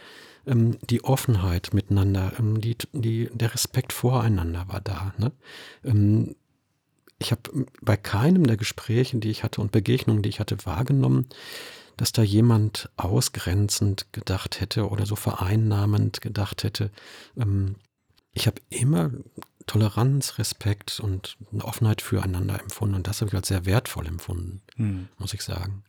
[0.46, 5.14] Ähm, die Offenheit miteinander, ähm, die, die, der Respekt voreinander war da.
[5.18, 5.32] Ne?
[5.84, 6.34] Ähm,
[7.18, 11.26] ich habe bei keinem der Gespräche, die ich hatte und Begegnungen, die ich hatte, wahrgenommen,
[11.98, 16.90] dass da jemand ausgrenzend gedacht hätte oder so vereinnahmend gedacht hätte.
[17.36, 17.76] Ähm,
[18.32, 19.10] ich habe immer
[19.66, 24.62] Toleranz, Respekt und eine Offenheit füreinander empfunden und das habe ich als sehr wertvoll empfunden,
[24.76, 25.08] Hm.
[25.18, 25.84] muss ich sagen.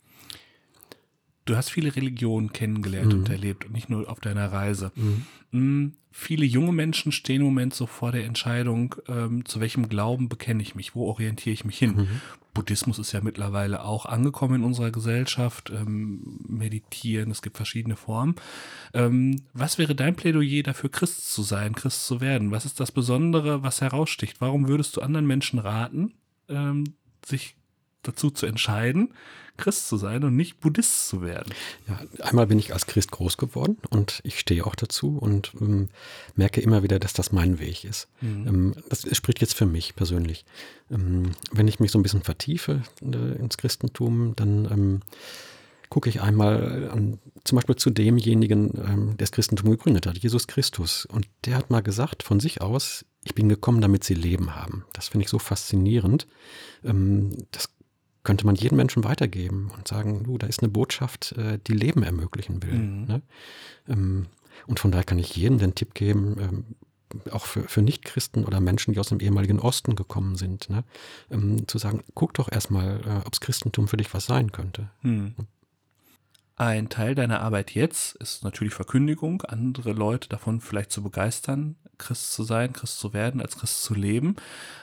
[1.46, 3.20] Du hast viele Religionen kennengelernt Mhm.
[3.20, 4.92] und erlebt und nicht nur auf deiner Reise.
[4.96, 5.26] Mhm.
[5.52, 10.28] Mm, Viele junge Menschen stehen im Moment so vor der Entscheidung, ähm, zu welchem Glauben
[10.28, 11.96] bekenne ich mich, wo orientiere ich mich hin.
[11.96, 12.08] Mhm.
[12.54, 15.70] Buddhismus ist ja mittlerweile auch angekommen in unserer Gesellschaft.
[15.70, 18.36] Ähm, meditieren, es gibt verschiedene Formen.
[18.94, 22.52] Ähm, was wäre dein Plädoyer dafür, Christ zu sein, Christ zu werden?
[22.52, 24.42] Was ist das Besondere, was heraussticht?
[24.42, 26.12] Warum würdest du anderen Menschen raten,
[26.50, 26.84] ähm,
[27.26, 27.56] sich
[28.04, 29.14] dazu zu entscheiden,
[29.58, 31.54] Christ zu sein und nicht Buddhist zu werden?
[31.88, 35.90] Ja, einmal bin ich als Christ groß geworden und ich stehe auch dazu und ähm,
[36.36, 38.08] merke immer wieder, dass das mein Weg ist.
[38.22, 38.48] Mhm.
[38.48, 40.46] Ähm, das spricht jetzt für mich persönlich.
[40.90, 45.02] Ähm, wenn ich mich so ein bisschen vertiefe äh, ins Christentum, dann ähm,
[45.92, 50.48] gucke ich einmal an, zum Beispiel zu demjenigen, ähm, der das Christentum gegründet hat, Jesus
[50.48, 51.06] Christus.
[51.06, 54.86] Und der hat mal gesagt von sich aus, ich bin gekommen, damit sie Leben haben.
[54.94, 56.28] Das finde ich so faszinierend.
[56.84, 57.70] Ähm, das
[58.24, 62.04] könnte man jedem Menschen weitergeben und sagen, du, da ist eine Botschaft, äh, die Leben
[62.04, 62.74] ermöglichen will.
[62.74, 63.06] Mhm.
[63.06, 63.22] Ne?
[63.88, 64.28] Ähm,
[64.68, 66.66] und von daher kann ich jedem den Tipp geben, ähm,
[67.32, 70.84] auch für, für Nichtchristen oder Menschen, die aus dem ehemaligen Osten gekommen sind, ne?
[71.30, 74.90] ähm, zu sagen, guck doch erstmal, äh, ob das Christentum für dich was sein könnte.
[75.02, 75.34] Hm.
[76.62, 82.34] Ein Teil deiner Arbeit jetzt ist natürlich Verkündigung, andere Leute davon vielleicht zu begeistern, Christ
[82.34, 84.36] zu sein, Christ zu werden, als Christ zu leben.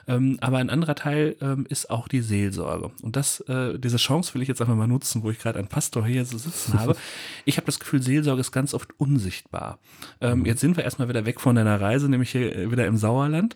[0.08, 2.90] Ähm, aber ein anderer Teil ähm, ist auch die Seelsorge.
[3.02, 5.68] Und das, äh, diese Chance will ich jetzt einfach mal nutzen, wo ich gerade einen
[5.68, 6.96] Pastor hier so sitzen habe.
[7.44, 9.78] Ich habe das Gefühl, Seelsorge ist ganz oft unsichtbar.
[10.20, 12.96] Ähm, Jetzt sind wir erstmal wieder weg von deiner Reise, nämlich hier äh, wieder im
[12.96, 13.54] Sauerland.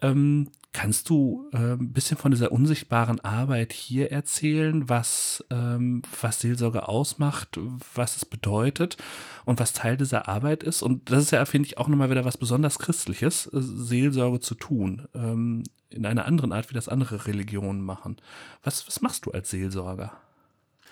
[0.00, 7.60] Ähm, Kannst du ein bisschen von dieser unsichtbaren Arbeit hier erzählen, was, was Seelsorge ausmacht,
[7.94, 8.96] was es bedeutet
[9.44, 10.82] und was Teil dieser Arbeit ist?
[10.82, 14.54] Und das ist ja, finde ich, auch nochmal wieder was besonders Christliches, äh, Seelsorge zu
[14.54, 18.16] tun, ähm, in einer anderen Art, wie das andere Religionen machen.
[18.62, 20.12] Was, was machst du als Seelsorger?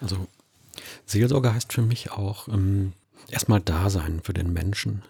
[0.00, 0.26] Also
[1.06, 2.92] Seelsorge heißt für mich auch ähm,
[3.28, 5.02] erstmal Dasein für den Menschen.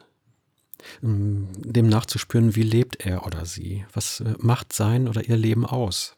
[1.03, 3.87] Ähm, dem nachzuspüren, wie lebt er oder sie?
[3.93, 6.17] Was äh, macht sein oder ihr Leben aus?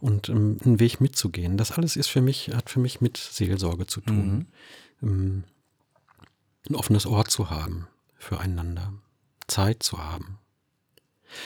[0.00, 1.56] Und ähm, einen Weg mitzugehen.
[1.56, 4.46] Das alles ist für mich, hat für mich mit Seelsorge zu tun.
[5.02, 5.44] Ähm,
[6.68, 7.86] ein offenes Ohr zu haben
[8.16, 8.92] füreinander.
[9.46, 10.38] Zeit zu haben.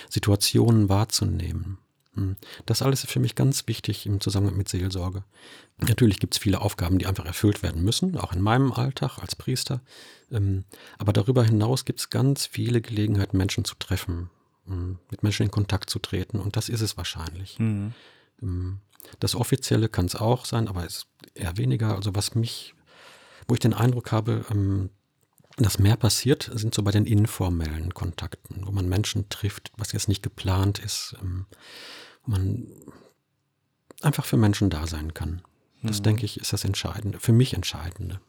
[0.08, 1.78] Situationen wahrzunehmen.
[2.14, 2.36] Hm.
[2.66, 5.24] Das alles ist für mich ganz wichtig im Zusammenhang mit Seelsorge.
[5.78, 9.34] Natürlich gibt es viele Aufgaben, die einfach erfüllt werden müssen, auch in meinem Alltag als
[9.34, 9.80] Priester.
[10.30, 10.64] Ähm,
[10.98, 14.30] Aber darüber hinaus gibt es ganz viele Gelegenheiten, Menschen zu treffen
[14.68, 16.38] ähm, mit Menschen in Kontakt zu treten.
[16.38, 17.58] Und das ist es wahrscheinlich.
[17.58, 17.92] Mhm.
[18.42, 18.80] Ähm,
[19.20, 21.94] das Offizielle kann es auch sein, aber es ist eher weniger.
[21.96, 22.74] Also was mich,
[23.48, 24.90] wo ich den Eindruck habe, ähm,
[25.58, 30.08] dass mehr passiert, sind so bei den informellen Kontakten, wo man Menschen trifft, was jetzt
[30.08, 31.46] nicht geplant ist, ähm,
[32.24, 32.66] wo man
[34.00, 35.42] einfach für Menschen da sein kann.
[35.82, 36.04] Das Mhm.
[36.04, 38.20] denke ich, ist das Entscheidende, für mich Entscheidende.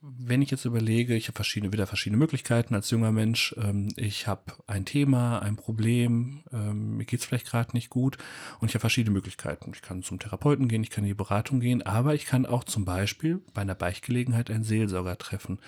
[0.00, 3.54] Wenn ich jetzt überlege, ich habe verschiedene, wieder verschiedene Möglichkeiten als junger Mensch.
[3.58, 8.16] Ähm, ich habe ein Thema, ein Problem, ähm, mir geht es vielleicht gerade nicht gut
[8.60, 9.72] und ich habe verschiedene Möglichkeiten.
[9.74, 12.62] Ich kann zum Therapeuten gehen, ich kann in die Beratung gehen, aber ich kann auch
[12.62, 15.58] zum Beispiel bei einer Beichtgelegenheit einen Seelsorger treffen.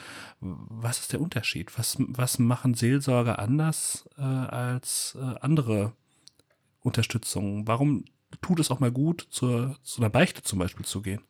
[0.40, 1.76] Was ist der Unterschied?
[1.76, 5.92] Was, was machen Seelsorger anders äh, als äh, andere
[6.82, 7.66] Unterstützungen?
[7.66, 8.04] Warum
[8.42, 11.22] tut es auch mal gut, zur, zu einer Beichte zum Beispiel zu gehen?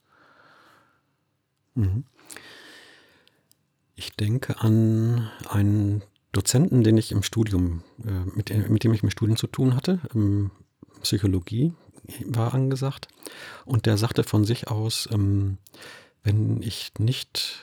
[1.75, 2.05] Mhm.
[4.01, 9.11] Ich denke an einen Dozenten, den ich im Studium, äh, mit, mit dem ich im
[9.11, 10.01] Studium zu tun hatte.
[10.15, 10.51] Ähm,
[11.03, 11.75] Psychologie
[12.25, 13.09] war angesagt.
[13.67, 15.59] Und der sagte von sich aus, ähm,
[16.23, 17.63] wenn ich nicht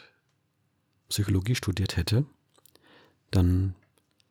[1.10, 2.24] Psychologie studiert hätte,
[3.32, 3.74] dann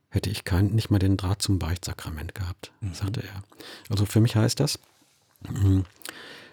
[0.08, 2.94] hätte ich kein, nicht mal den Draht zum Beichtsakrament gehabt, Mhm.
[2.94, 3.42] sagte er.
[3.90, 4.78] Also für mich heißt das,
[5.48, 5.84] ähm,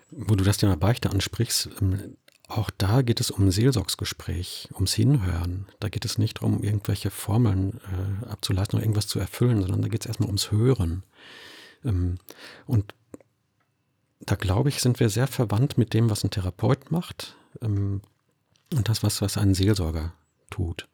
[0.10, 1.70] wo du das Thema Beichte ansprichst,
[2.48, 5.68] auch da geht es um ein Seelsorgsgespräch, ums Hinhören.
[5.80, 9.88] Da geht es nicht darum, irgendwelche Formeln äh, abzuleiten oder irgendwas zu erfüllen, sondern da
[9.88, 11.04] geht es erstmal ums Hören.
[11.86, 12.18] Ähm,
[12.66, 12.94] und
[14.20, 18.02] da glaube ich, sind wir sehr verwandt mit dem, was ein Therapeut macht ähm,
[18.74, 20.14] und das, was, was ein Seelsorger
[20.50, 20.88] tut.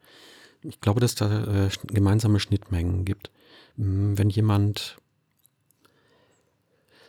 [0.62, 3.32] Ich glaube, dass da äh, gemeinsame Schnittmengen gibt.
[3.78, 4.98] Ähm, wenn jemand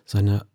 [0.04, 0.46] seine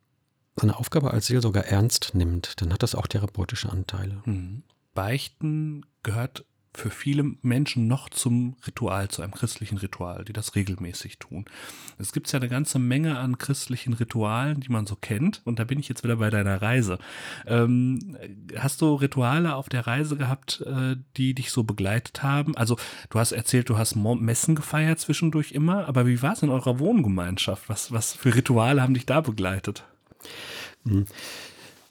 [0.59, 4.21] seine Aufgabe als Seelsorger ernst nimmt, dann hat das auch therapeutische Anteile.
[4.25, 4.63] Mhm.
[4.93, 6.45] Beichten gehört
[6.77, 11.45] für viele Menschen noch zum Ritual, zu einem christlichen Ritual, die das regelmäßig tun.
[11.97, 15.41] Es gibt ja eine ganze Menge an christlichen Ritualen, die man so kennt.
[15.45, 16.99] Und da bin ich jetzt wieder bei deiner Reise.
[17.45, 18.17] Ähm,
[18.57, 22.55] hast du Rituale auf der Reise gehabt, äh, die dich so begleitet haben?
[22.57, 22.77] Also
[23.09, 26.79] du hast erzählt, du hast Messen gefeiert zwischendurch immer, aber wie war es in eurer
[26.79, 27.69] Wohngemeinschaft?
[27.69, 29.85] Was, was für Rituale haben dich da begleitet?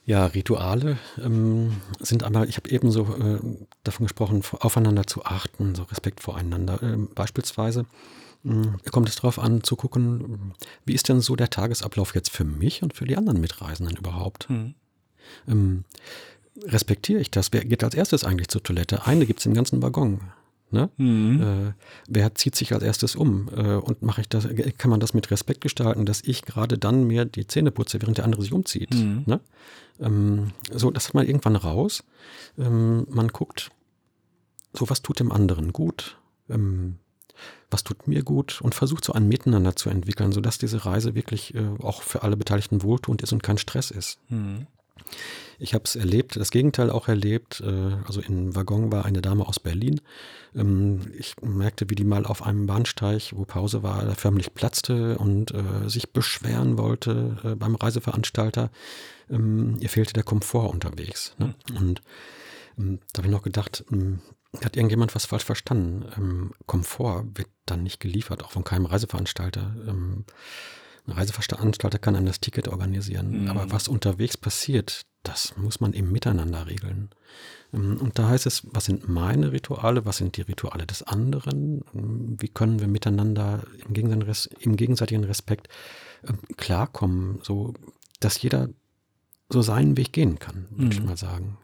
[0.07, 3.39] Ja, Rituale ähm, sind einmal, ich habe eben so äh,
[3.85, 6.83] davon gesprochen, aufeinander zu achten, so Respekt voreinander.
[6.83, 7.87] Ähm, beispielsweise
[8.45, 10.53] äh, kommt es darauf an zu gucken,
[10.85, 14.51] wie ist denn so der Tagesablauf jetzt für mich und für die anderen Mitreisenden überhaupt?
[14.51, 14.75] Mhm.
[15.49, 15.85] Ähm,
[16.67, 17.53] respektiere ich das?
[17.53, 19.07] Wer geht als erstes eigentlich zur Toilette?
[19.07, 20.21] Eine gibt es im ganzen Waggon.
[20.75, 20.91] Ne?
[20.97, 21.41] Mhm.
[21.41, 21.73] Äh,
[22.09, 23.49] wer zieht sich als erstes um?
[23.57, 27.05] Äh, und mache ich das, kann man das mit Respekt gestalten, dass ich gerade dann
[27.05, 28.93] mir die Zähne putze, während der andere sich umzieht?
[28.93, 29.23] Mhm.
[29.25, 29.41] Ne?
[30.01, 32.03] Ähm, so, das hat man irgendwann raus.
[32.59, 33.71] Ähm, man guckt,
[34.73, 36.19] so was tut dem anderen gut,
[36.51, 36.97] ähm,
[37.71, 41.55] was tut mir gut und versucht so ein Miteinander zu entwickeln, sodass diese Reise wirklich
[41.55, 44.19] äh, auch für alle Beteiligten wohltuend ist und kein Stress ist.
[44.29, 44.67] Mhm.
[45.59, 47.61] Ich habe es erlebt, das Gegenteil auch erlebt.
[47.61, 50.01] Äh, also im Waggon war eine Dame aus Berlin.
[50.55, 55.53] Ähm, ich merkte, wie die mal auf einem Bahnsteig, wo Pause war, förmlich platzte und
[55.53, 58.71] äh, sich beschweren wollte äh, beim Reiseveranstalter.
[59.31, 61.35] Ähm, ihr fehlte der Komfort unterwegs.
[61.39, 61.55] Ne?
[61.79, 62.03] Und
[62.79, 64.21] ähm, da habe ich noch gedacht, ähm,
[64.65, 66.53] hat irgendjemand was falsch verstanden?
[66.67, 69.75] Komfort wird dann nicht geliefert, auch von keinem Reiseveranstalter.
[69.89, 70.25] Ein
[71.09, 73.49] Reiseveranstalter kann einem das Ticket organisieren, Mhm.
[73.51, 77.11] aber was unterwegs passiert, das muss man im Miteinander regeln.
[77.73, 81.83] Ähm, Und da heißt es, was sind meine Rituale, was sind die Rituale des anderen,
[81.95, 85.69] Ähm, wie können wir miteinander im gegenseitigen, Res- im gegenseitigen Respekt
[86.27, 87.75] ähm, klarkommen, so
[88.21, 88.69] dass jeder
[89.51, 91.07] so seinen Weg gehen kann, würde ich Mhm.
[91.07, 91.59] mal sagen.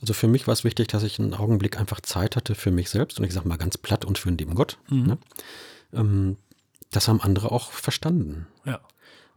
[0.00, 2.88] Also für mich war es wichtig, dass ich einen Augenblick einfach Zeit hatte für mich
[2.90, 4.78] selbst und ich sage mal ganz platt und für den lieben Gott.
[4.88, 5.18] Mhm.
[5.92, 6.36] Ne?
[6.90, 8.46] Das haben andere auch verstanden.
[8.64, 8.80] Ja.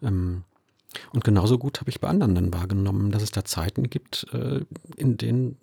[0.02, 0.44] Ähm,
[1.14, 4.66] Und genauso gut habe ich bei anderen dann wahrgenommen, dass es da Zeiten gibt, äh,
[4.96, 5.58] in denen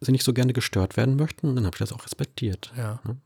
[0.00, 1.48] sie nicht so gerne gestört werden möchten.
[1.48, 2.72] Und dann habe ich das auch respektiert.
[2.76, 3.00] Ja.
[3.04, 3.16] Ne?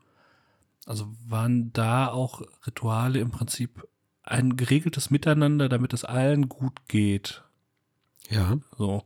[0.87, 3.87] Also waren da auch Rituale im Prinzip
[4.23, 7.43] ein geregeltes Miteinander, damit es allen gut geht.
[8.31, 9.05] Ja, So.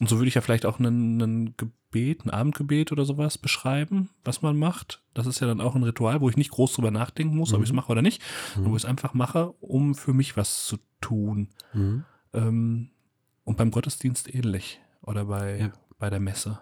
[0.00, 4.10] Und so würde ich ja vielleicht auch einen, einen Gebet, ein Abendgebet oder sowas beschreiben,
[4.24, 5.02] was man macht.
[5.14, 7.58] Das ist ja dann auch ein Ritual, wo ich nicht groß drüber nachdenken muss, ob
[7.60, 7.64] Mhm.
[7.64, 8.20] ich es mache oder nicht,
[8.56, 8.64] Mhm.
[8.66, 11.48] wo ich es einfach mache, um für mich was zu tun.
[11.72, 12.04] Mhm.
[12.32, 12.90] Ähm,
[13.44, 14.80] und beim Gottesdienst ähnlich.
[15.02, 15.72] Oder bei, Ja.
[15.98, 16.58] bei der Messe.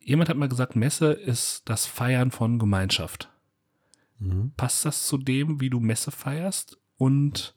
[0.00, 3.30] Jemand hat mal gesagt, Messe ist das Feiern von Gemeinschaft.
[4.18, 4.52] Mhm.
[4.56, 6.78] Passt das zu dem, wie du Messe feierst?
[6.96, 7.54] Und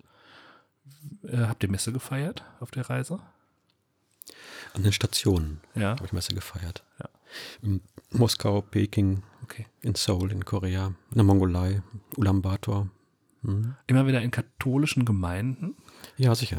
[1.24, 3.20] äh, habt ihr Messe gefeiert auf der Reise?
[4.74, 6.84] An den Stationen Ja, habe ich Messe gefeiert.
[7.00, 7.10] Ja.
[7.62, 9.66] In Moskau, Peking, okay.
[9.82, 11.82] in Seoul, in Korea, in der Mongolei,
[12.18, 12.90] Ulaanbaatar,
[13.42, 13.76] Mhm.
[13.86, 15.76] Immer wieder in katholischen Gemeinden.
[16.18, 16.58] Ja, sicher.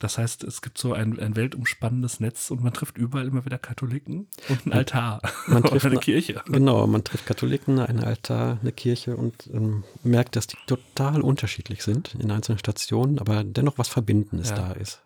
[0.00, 3.58] Das heißt, es gibt so ein, ein weltumspannendes Netz und man trifft überall immer wieder
[3.58, 6.40] Katholiken und einen Altar Man trifft eine na- Kirche.
[6.46, 11.82] Genau, man trifft Katholiken, ein Altar, eine Kirche und ähm, merkt, dass die total unterschiedlich
[11.82, 14.56] sind in einzelnen Stationen, aber dennoch was Verbindendes Ja.
[14.56, 15.00] da ist.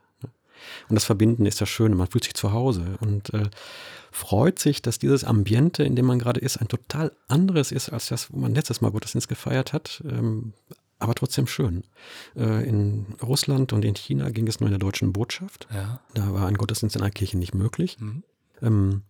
[0.90, 3.48] Und das Verbinden ist das Schöne, man fühlt sich zu Hause und äh,
[4.12, 8.08] freut sich, dass dieses Ambiente, in dem man gerade ist, ein total anderes ist als
[8.08, 10.52] das, wo man letztes Mal Gottesdienst gefeiert hat, ähm,
[11.02, 11.84] aber trotzdem schön.
[12.36, 15.66] Äh, in Russland und in China ging es nur in der deutschen Botschaft.
[15.72, 16.00] Ja.
[16.14, 17.98] Da war ein Gottesdienst in einer Kirche nicht möglich.
[17.98, 18.22] Mhm.
[18.62, 19.02] Ähm,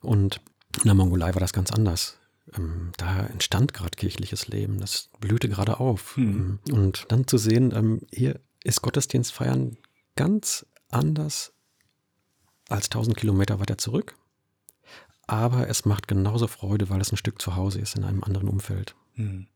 [0.00, 0.40] und
[0.78, 2.18] in der Mongolei war das ganz anders.
[2.56, 6.16] Ähm, da entstand gerade kirchliches Leben, das blühte gerade auf.
[6.16, 6.58] Hm.
[6.68, 9.76] Ähm, Und dann zu sehen, hier ist Gottesdienst feiern
[10.16, 11.52] ganz anders
[12.68, 14.16] als 1000 Kilometer weiter zurück.
[15.26, 18.48] Aber es macht genauso Freude, weil es ein Stück zu Hause ist in einem anderen
[18.48, 18.94] Umfeld.
[19.14, 19.48] Hm.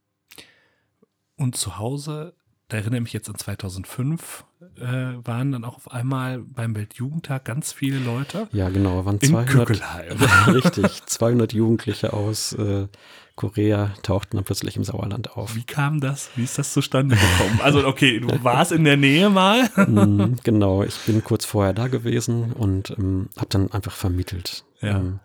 [1.40, 2.34] Und zu Hause,
[2.68, 4.44] da erinnere ich mich jetzt an 2005,
[4.76, 4.84] äh,
[5.24, 9.48] waren dann auch auf einmal beim Weltjugendtag ganz viele Leute Ja, genau, waren in 200,
[9.48, 10.18] Kückelheim.
[10.48, 12.88] richtig, 200 Jugendliche aus äh,
[13.36, 15.56] Korea tauchten dann plötzlich im Sauerland auf.
[15.56, 16.28] Wie kam das?
[16.36, 17.58] Wie ist das zustande gekommen?
[17.62, 19.68] Also, okay, du warst in der Nähe mal.
[19.88, 24.64] Mm, genau, ich bin kurz vorher da gewesen und ähm, habe dann einfach vermittelt.
[24.82, 24.98] Ja.
[24.98, 25.20] Ähm,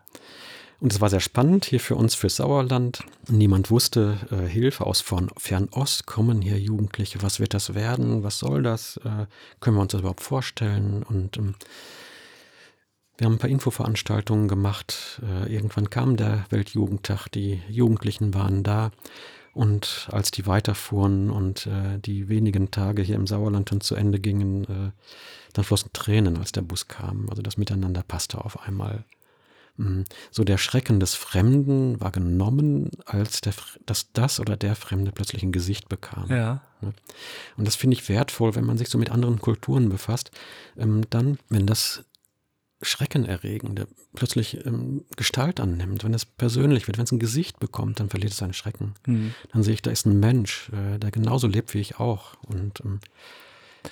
[0.80, 3.04] und es war sehr spannend hier für uns, für Sauerland.
[3.30, 7.22] Niemand wusste, äh, Hilfe aus von Fernost kommen hier Jugendliche.
[7.22, 8.24] Was wird das werden?
[8.24, 8.98] Was soll das?
[8.98, 9.28] Äh,
[9.62, 11.04] können wir uns das überhaupt vorstellen?
[11.04, 11.56] Und ähm,
[13.18, 15.22] wir haben ein paar Infoveranstaltungen gemacht.
[15.24, 17.30] Äh, irgendwann kam der Weltjugendtag.
[17.30, 18.92] Die Jugendlichen waren da.
[19.54, 24.20] Und als die weiterfuhren und äh, die wenigen Tage hier im Sauerland dann zu Ende
[24.20, 24.92] gingen, äh,
[25.54, 27.30] dann flossen Tränen, als der Bus kam.
[27.30, 29.06] Also das Miteinander passte auf einmal.
[29.78, 33.54] Mm, So der Schrecken des Fremden war genommen, als der,
[33.86, 36.30] dass das oder der Fremde plötzlich ein Gesicht bekam.
[36.30, 36.62] Ja.
[37.58, 40.32] Und das finde ich wertvoll, wenn man sich so mit anderen Kulturen befasst.
[40.78, 42.04] Ähm, dann, wenn das
[42.82, 48.10] Schreckenerregende plötzlich ähm, Gestalt annimmt, wenn es persönlich wird, wenn es ein Gesicht bekommt, dann
[48.10, 48.94] verliert es seinen Schrecken.
[49.06, 49.34] Hm.
[49.52, 52.36] Dann sehe ich, da ist ein Mensch, äh, der genauso lebt wie ich auch.
[52.44, 53.00] Und ähm,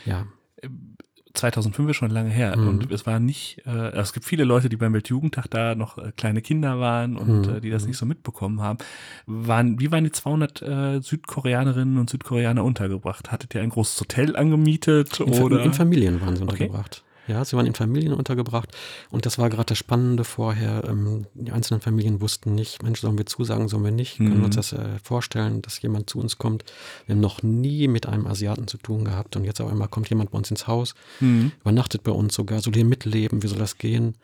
[0.06, 0.28] ja,
[1.34, 2.68] 2005 ist schon lange her Mhm.
[2.68, 6.12] und es war nicht, äh, es gibt viele Leute, die beim Weltjugendtag da noch äh,
[6.16, 7.56] kleine Kinder waren und Mhm.
[7.56, 8.78] äh, die das nicht so mitbekommen haben.
[9.26, 13.32] Waren, wie waren die 200 äh, Südkoreanerinnen und Südkoreaner untergebracht?
[13.32, 15.64] Hattet ihr ein großes Hotel angemietet in, oder?
[15.64, 16.52] in Familien waren sie Okay.
[16.66, 17.04] untergebracht.
[17.28, 18.70] Ja, sie waren in Familien untergebracht
[19.10, 20.84] und das war gerade das Spannende vorher.
[20.88, 24.18] Ähm, die einzelnen Familien wussten nicht, Mensch, sollen wir zusagen, sollen wir nicht?
[24.18, 24.40] Können Mhm.
[24.40, 26.66] wir uns das äh, vorstellen, dass jemand zu uns kommt?
[27.06, 30.10] Wir haben noch nie mit einem Asiaten zu tun gehabt und jetzt auf einmal kommt
[30.10, 31.52] jemand bei uns ins Haus, Hm.
[31.62, 34.16] übernachtet bei uns sogar, soll hier mitleben, wie soll das gehen?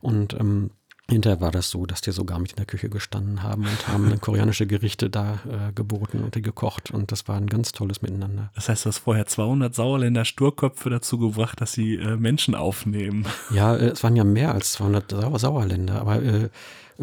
[0.00, 0.70] Und ähm,
[1.08, 4.08] hinterher war das so, dass die sogar mit in der Küche gestanden haben und haben
[4.10, 8.02] dann koreanische Gerichte da äh, geboten und die gekocht und das war ein ganz tolles
[8.02, 8.50] Miteinander.
[8.54, 13.26] Das heißt, du hast vorher 200 Sauerländer Sturköpfe dazu gebracht, dass sie äh, Menschen aufnehmen.
[13.50, 16.48] Ja, äh, es waren ja mehr als 200 Sauer Sauerländer, aber äh,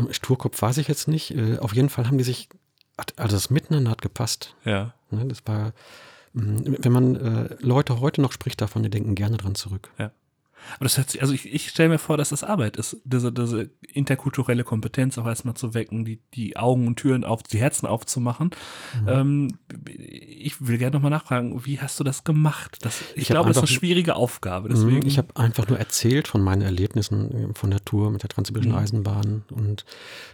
[0.10, 1.32] Sturkopf weiß ich jetzt nicht.
[1.32, 2.50] Äh, auf jeden Fall haben die sich,
[3.16, 4.56] also das Miteinander hat gepasst.
[4.66, 4.94] Ja.
[5.12, 5.26] Ne?
[5.28, 5.74] Das war,
[6.34, 9.90] mh, wenn man äh, Leute heute noch spricht davon, die denken gerne dran zurück.
[10.76, 13.32] Aber das hört sich, also ich, ich stelle mir vor, dass das Arbeit ist, diese,
[13.32, 17.86] diese interkulturelle Kompetenz auch erstmal zu wecken, die, die Augen und Türen auf, die Herzen
[17.86, 18.52] aufzumachen.
[19.02, 19.08] Mhm.
[19.08, 19.48] Ähm,
[19.88, 22.80] ich will gerne nochmal nachfragen, wie hast du das gemacht?
[22.82, 24.70] Das, ich, Ich glaube, das ist eine schwierige Aufgabe.
[24.70, 28.24] Mhm, Deswegen, Ich habe einfach nur erzählt von meinen Erlebnissen äh, von der Tour mit
[28.24, 28.78] der Transsibirischen Mhm.
[28.78, 29.86] Eisenbahn und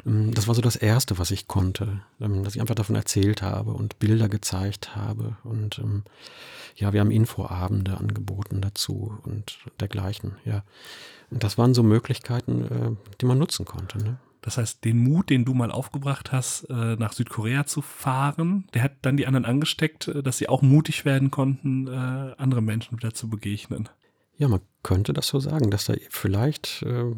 [0.05, 3.41] ähm, das war so das Erste, was ich konnte, ähm, dass ich einfach davon erzählt
[3.41, 6.03] habe und Bilder gezeigt habe und ähm,
[6.75, 10.63] ja, wir haben Infoabende angeboten dazu und dergleichen, ja.
[11.31, 13.97] Und das waren so Möglichkeiten, äh, die man nutzen konnte.
[13.99, 14.17] Ne?
[14.41, 18.83] das heißt, den Mut, den du mal aufgebracht hast, äh, nach Südkorea zu fahren, der
[18.83, 21.91] hat dann die anderen angesteckt, äh, dass sie auch mutig werden konnten, äh,
[22.37, 23.89] andere Menschen wieder zu begegnen.
[24.37, 27.11] Ja, man könnte das so sagen, dass da vielleicht äh,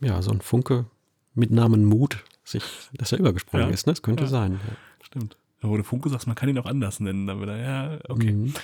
[0.00, 0.86] ja so ein Funke
[1.34, 3.72] mit Namen Mut sich, dass er übergesprungen Ja.
[3.72, 3.86] ist.
[3.86, 3.92] Ne?
[3.92, 4.30] Das könnte Ja.
[4.30, 4.60] sein.
[5.02, 5.36] Stimmt.
[5.60, 7.26] Da wurde Funke sagt, man kann ihn auch anders nennen.
[7.26, 7.98] Dann wieder, ja, Ja.
[8.08, 8.32] okay.
[8.32, 8.54] Mhm.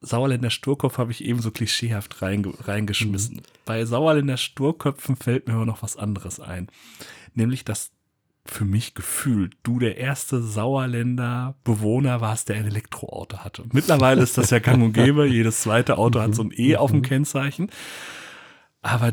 [0.00, 3.36] Sauerländer Sturkopf habe ich eben so klischeehaft reinge reingeschmissen.
[3.36, 3.42] Mhm.
[3.64, 6.68] Bei Sauerländer Sturköpfen fällt mir aber noch was anderes ein.
[7.34, 7.90] Nämlich, dass
[8.44, 13.64] für mich gefühlt du der erste Sauerländer Bewohner warst, der ein Elektroauto hatte.
[13.72, 15.26] Mittlerweile ist das ja gang und gäbe.
[15.28, 17.04] Jedes zweite Auto hat so ein E auf dem Mhm.
[17.04, 17.70] Kennzeichen.
[18.80, 19.12] Aber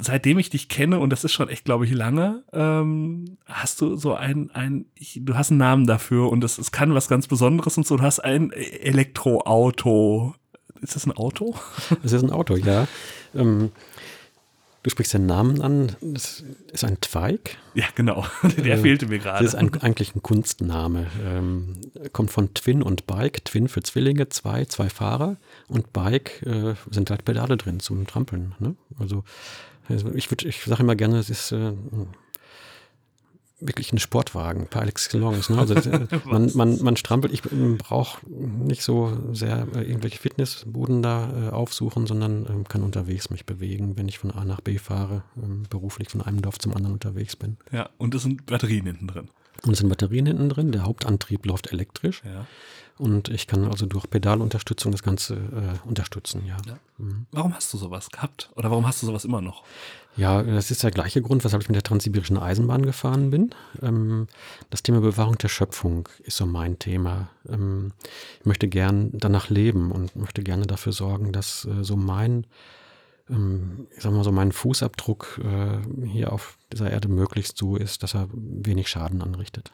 [0.00, 3.96] seitdem ich dich kenne, und das ist schon echt, glaube ich, lange, ähm, hast du
[3.96, 7.76] so ein, ein ich, du hast einen Namen dafür und es, kann was ganz Besonderes
[7.76, 7.96] und so.
[7.96, 10.34] Du hast ein Elektroauto.
[10.80, 11.54] Ist das ein Auto?
[12.02, 12.86] Es ist ein Auto, ja.
[13.34, 13.70] Ähm,
[14.86, 17.58] Du sprichst den Namen an, das ist ein Zweig.
[17.74, 18.24] Ja, genau.
[18.56, 19.42] Der äh, fehlte mir gerade.
[19.42, 21.08] Das ist ein, eigentlich ein Kunstname.
[21.26, 21.72] Ähm,
[22.12, 23.44] kommt von Twin und Bike.
[23.44, 25.38] Twin für Zwillinge, zwei, zwei Fahrer.
[25.68, 28.54] Und Bike äh, sind halt Pedale drin zum Trampeln.
[28.58, 28.76] Ne?
[28.98, 29.24] Also,
[30.14, 31.72] ich, ich sage immer gerne, es ist äh,
[33.60, 35.48] wirklich ein Sportwagen par excellence.
[35.48, 35.58] Ne?
[35.58, 35.74] Also
[36.24, 42.06] man, man, man strampelt, ich brauche nicht so sehr äh, irgendwelche Fitnessbuden da äh, aufsuchen,
[42.06, 46.10] sondern ähm, kann unterwegs mich bewegen, wenn ich von A nach B fahre, ähm, beruflich
[46.10, 47.56] von einem Dorf zum anderen unterwegs bin.
[47.72, 49.30] Ja, und es sind Batterien hinten drin.
[49.62, 50.70] Und es sind Batterien hinten drin.
[50.70, 52.22] Der Hauptantrieb läuft elektrisch.
[52.24, 52.46] Ja.
[52.98, 56.56] Und ich kann also durch Pedalunterstützung das Ganze äh, unterstützen, ja.
[56.66, 56.78] ja.
[56.96, 57.26] Mhm.
[57.30, 58.50] Warum hast du sowas gehabt?
[58.56, 59.64] Oder warum hast du sowas immer noch?
[60.16, 63.50] Ja, das ist der gleiche Grund, weshalb ich mit der transsibirischen Eisenbahn gefahren bin.
[63.82, 64.28] Ähm,
[64.70, 67.28] das Thema Bewahrung der Schöpfung ist so mein Thema.
[67.46, 67.92] Ähm,
[68.40, 72.46] ich möchte gern danach leben und möchte gerne dafür sorgen, dass äh, so mein,
[73.28, 78.02] ähm, ich sag mal so mein Fußabdruck äh, hier auf dieser Erde möglichst so ist,
[78.02, 79.70] dass er wenig Schaden anrichtet.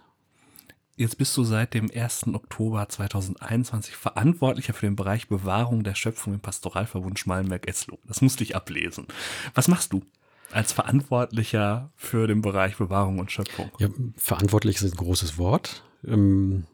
[0.94, 2.28] Jetzt bist du seit dem 1.
[2.34, 7.98] Oktober 2021 Verantwortlicher für den Bereich Bewahrung der Schöpfung im Pastoralverbund Schmalenberg-Esloh.
[8.06, 9.06] Das musste ich ablesen.
[9.54, 10.02] Was machst du
[10.50, 13.70] als Verantwortlicher für den Bereich Bewahrung und Schöpfung?
[13.78, 15.82] Ja, verantwortlich ist ein großes Wort.
[16.06, 16.66] Ähm,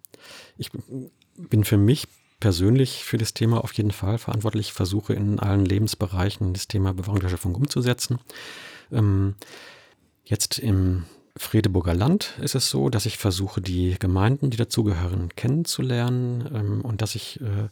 [0.56, 0.70] ich
[1.36, 2.08] bin für mich
[2.40, 7.20] persönlich für das Thema auf jeden Fall verantwortlich, versuche in allen Lebensbereichen das Thema Bewahrung
[7.20, 8.18] der Schöpfung umzusetzen.
[8.90, 9.36] Ähm,
[10.24, 11.04] jetzt im
[11.38, 17.00] Fredeburger Land ist es so, dass ich versuche, die Gemeinden, die dazugehören, kennenzulernen ähm, und
[17.00, 17.68] dass ich äh,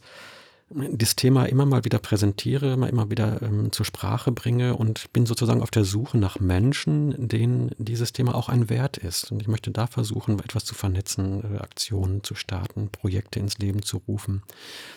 [0.69, 5.63] das Thema immer mal wieder präsentiere, immer wieder ähm, zur Sprache bringe und bin sozusagen
[5.63, 9.31] auf der Suche nach Menschen, denen dieses Thema auch ein Wert ist.
[9.31, 13.83] Und ich möchte da versuchen, etwas zu vernetzen, äh, Aktionen zu starten, Projekte ins Leben
[13.83, 14.43] zu rufen.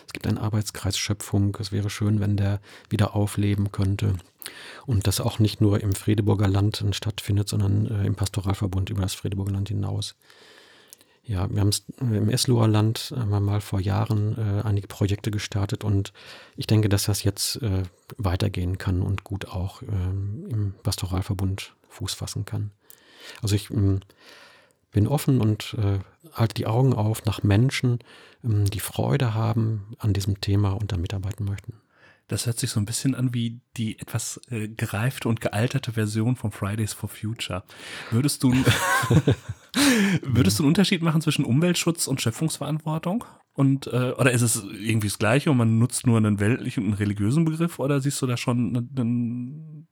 [0.06, 1.56] Es gibt einen Arbeitskreis Schöpfung.
[1.60, 4.14] Es wäre schön, wenn der wieder aufleben könnte.
[4.86, 9.14] Und das auch nicht nur im Fredeburger Land stattfindet, sondern äh, im Pastoralverbund über das
[9.14, 10.16] Fredeburger Land hinaus.
[11.22, 15.30] Ja, wir haben es äh, im Esloher Land haben mal vor Jahren äh, einige Projekte
[15.30, 16.12] gestartet und
[16.56, 17.82] ich denke, dass das jetzt äh,
[18.16, 22.70] weitergehen kann und gut auch ähm, im Pastoralverbund Fuß fassen kann.
[23.42, 24.00] Also ich ähm,
[24.90, 25.98] bin offen und äh,
[26.32, 28.00] halte die Augen auf nach Menschen,
[28.42, 31.74] ähm, die Freude haben an diesem Thema und da mitarbeiten möchten.
[32.30, 36.36] Das hört sich so ein bisschen an wie die etwas äh, gereifte und gealterte Version
[36.36, 37.64] von Fridays for Future.
[38.12, 38.52] Würdest du,
[40.22, 43.24] würdest du einen Unterschied machen zwischen Umweltschutz und Schöpfungsverantwortung?
[43.54, 46.90] Und, äh, oder ist es irgendwie das Gleiche und man nutzt nur einen weltlichen und
[46.90, 47.80] einen religiösen Begriff?
[47.80, 49.86] Oder siehst du da schon ne, ne,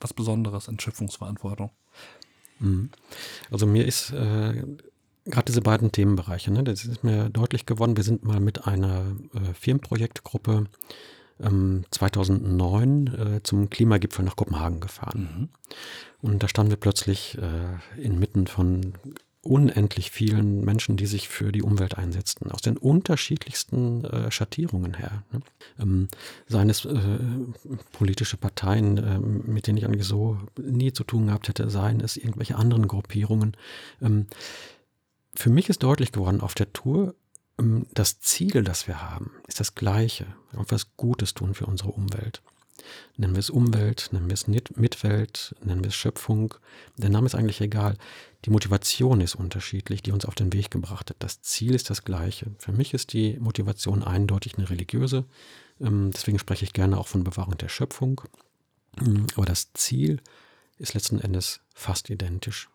[0.00, 1.70] was Besonderes in Schöpfungsverantwortung?
[2.58, 2.90] Mhm.
[3.48, 4.64] Also mir ist äh,
[5.24, 7.96] gerade diese beiden Themenbereiche, ne, das ist mir deutlich geworden.
[7.96, 10.64] Wir sind mal mit einer äh, Firmenprojektgruppe
[11.38, 15.28] 2009 ähm, äh, zum Klimagipfel nach Kopenhagen gefahren.
[15.38, 15.48] Mhm.
[16.22, 18.94] Und da standen wir plötzlich äh, inmitten von
[19.46, 25.22] unendlich vielen Menschen, die sich für die Umwelt einsetzten, aus den unterschiedlichsten äh, Schattierungen her.
[25.32, 25.40] Ne?
[25.78, 26.08] Ähm,
[26.48, 27.18] seien es äh,
[27.92, 32.16] politische Parteien, äh, mit denen ich eigentlich so nie zu tun gehabt hätte, seien es
[32.16, 33.56] irgendwelche anderen Gruppierungen.
[34.02, 34.26] Ähm,
[35.34, 37.14] für mich ist deutlich geworden auf der Tour,
[37.58, 40.26] das Ziel, das wir haben, ist das gleiche.
[40.50, 42.42] Wir wollen was Gutes tun für unsere Umwelt.
[43.16, 46.54] Nennen wir es Umwelt, nennen wir es Mitwelt, nennen wir es Schöpfung.
[46.96, 47.96] Der Name ist eigentlich egal.
[48.44, 51.16] Die Motivation ist unterschiedlich, die uns auf den Weg gebracht hat.
[51.18, 52.50] Das Ziel ist das gleiche.
[52.58, 55.24] Für mich ist die Motivation eindeutig eine religiöse.
[55.80, 58.20] Ähm, deswegen spreche ich gerne auch von Bewahrung der Schöpfung.
[59.00, 60.20] Ähm, aber das Ziel
[60.78, 62.68] ist letzten Endes fast identisch.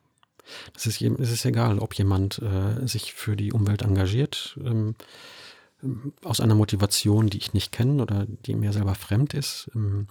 [0.74, 4.96] Das ist, es ist egal, ob jemand äh, sich für die Umwelt engagiert, ähm,
[5.84, 9.70] ähm, aus einer Motivation, die ich nicht kenne oder die mir selber fremd ist.
[9.76, 10.08] Ähm,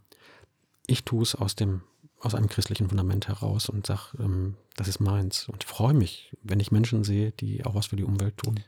[0.86, 1.82] ich tue es aus dem
[2.20, 5.48] aus einem christlichen Fundament heraus und sage, ähm, das ist meins.
[5.48, 8.60] Und freue mich, wenn ich Menschen sehe, die auch was für die Umwelt tun.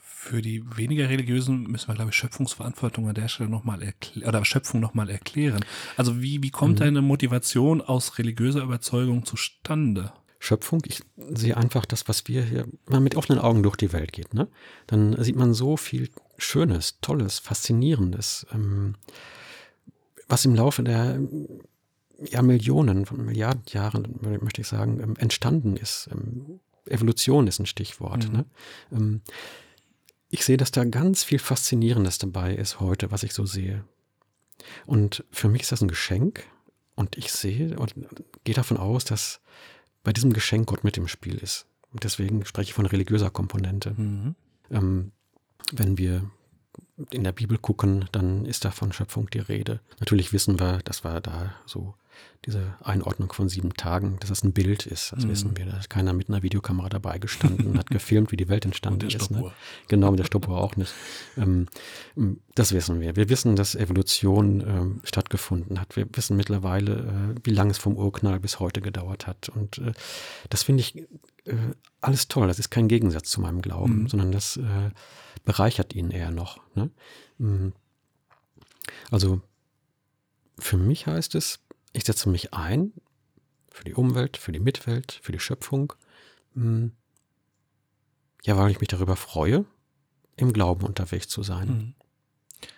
[0.00, 4.44] Für die weniger religiösen müssen wir, glaube ich, Schöpfungsverantwortung an der Stelle nochmal erklären, oder
[4.44, 5.64] Schöpfung nochmal erklären.
[5.96, 6.84] Also wie, wie kommt mhm.
[6.84, 10.12] deine Motivation aus religiöser Überzeugung zustande?
[10.42, 10.82] Schöpfung.
[10.86, 14.12] Ich sehe einfach das, was wir hier, wenn man mit offenen Augen durch die Welt
[14.12, 14.48] geht, ne?
[14.88, 18.96] dann sieht man so viel Schönes, Tolles, Faszinierendes, ähm,
[20.26, 21.20] was im Laufe der
[22.24, 26.08] ja, Millionen, von Milliarden Jahren, möchte ich sagen, ähm, entstanden ist.
[26.10, 28.28] Ähm, Evolution ist ein Stichwort.
[28.28, 28.36] Mhm.
[28.36, 28.44] Ne?
[28.90, 29.20] Ähm,
[30.28, 33.84] ich sehe, dass da ganz viel Faszinierendes dabei ist heute, was ich so sehe.
[34.86, 36.44] Und für mich ist das ein Geschenk.
[36.96, 37.94] Und ich sehe und
[38.42, 39.40] gehe davon aus, dass
[40.02, 41.66] bei diesem Geschenk Gott mit im Spiel ist.
[41.92, 43.94] Und deswegen spreche ich von religiöser Komponente.
[43.96, 44.34] Mhm.
[44.70, 45.12] Ähm,
[45.72, 46.30] wenn wir
[47.10, 49.80] in der Bibel gucken, dann ist da von Schöpfung die Rede.
[50.00, 51.94] Natürlich wissen wir, dass wir da so
[52.44, 55.12] diese Einordnung von sieben Tagen, dass das ein Bild ist.
[55.12, 55.30] Das mhm.
[55.30, 55.66] wissen wir.
[55.66, 59.08] Da ist keiner mit einer Videokamera dabei gestanden und hat gefilmt, wie die Welt entstanden
[59.08, 59.30] ist.
[59.30, 59.52] Ne?
[59.86, 60.92] Genau, mit der Stoppuhr auch nicht.
[61.36, 61.68] Ähm,
[62.56, 63.14] das wissen wir.
[63.14, 65.94] Wir wissen, dass Evolution ähm, stattgefunden hat.
[65.94, 69.48] Wir wissen mittlerweile, äh, wie lange es vom Urknall bis heute gedauert hat.
[69.48, 69.92] Und äh,
[70.50, 70.96] das finde ich
[71.44, 71.54] äh,
[72.00, 72.48] alles toll.
[72.48, 74.08] Das ist kein Gegensatz zu meinem Glauben, mhm.
[74.08, 74.90] sondern das äh,
[75.44, 76.60] bereichert ihn eher noch.
[76.74, 76.90] Ne?
[77.38, 77.72] Mhm.
[79.12, 79.40] Also
[80.58, 81.60] für mich heißt es,
[81.92, 82.92] ich setze mich ein
[83.70, 85.92] für die Umwelt, für die Mitwelt, für die Schöpfung.
[86.54, 86.92] Hm.
[88.44, 89.64] Ja, weil ich mich darüber freue,
[90.36, 91.68] im Glauben unterwegs zu sein.
[91.68, 91.94] Mhm.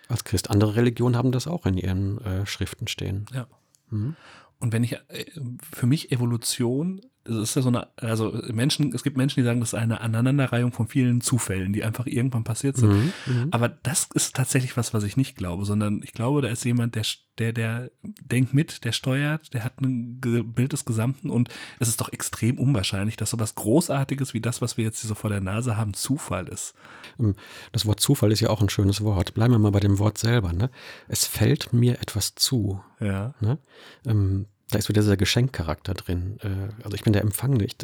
[0.07, 0.49] Als Christ.
[0.49, 3.25] Andere Religionen haben das auch in ihren äh, Schriften stehen.
[3.33, 3.47] Ja.
[3.89, 4.15] Mhm.
[4.59, 5.25] Und wenn ich äh,
[5.73, 9.59] für mich Evolution es ist ja so eine, also Menschen, es gibt Menschen, die sagen,
[9.59, 12.91] das ist eine Aneinanderreihung von vielen Zufällen, die einfach irgendwann passiert sind.
[12.91, 16.49] Mhm, mhm, Aber das ist tatsächlich was, was ich nicht glaube, sondern ich glaube, da
[16.49, 17.03] ist jemand, der,
[17.39, 21.49] der, der denkt mit, der steuert, der hat ein Bild des Gesamten und
[21.79, 25.07] es ist doch extrem unwahrscheinlich, dass so was Großartiges wie das, was wir jetzt hier
[25.07, 26.75] so vor der Nase haben, Zufall ist.
[27.19, 27.35] Ähm,
[27.71, 29.33] das Wort Zufall ist ja auch ein schönes Wort.
[29.33, 30.53] Bleiben wir mal bei dem Wort selber.
[30.53, 30.69] Ne?
[31.07, 32.81] Es fällt mir etwas zu.
[32.99, 33.33] Ja.
[33.39, 33.57] Ne?
[34.05, 36.37] Ähm, da ist wieder dieser Geschenkcharakter drin.
[36.41, 37.65] Äh, also ich bin der Empfangende.
[37.65, 37.75] Ich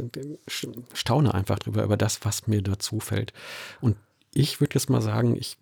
[0.93, 3.33] staune einfach drüber, über das, was mir dazu fällt.
[3.81, 3.97] Und
[4.33, 5.57] ich würde jetzt mal sagen, ich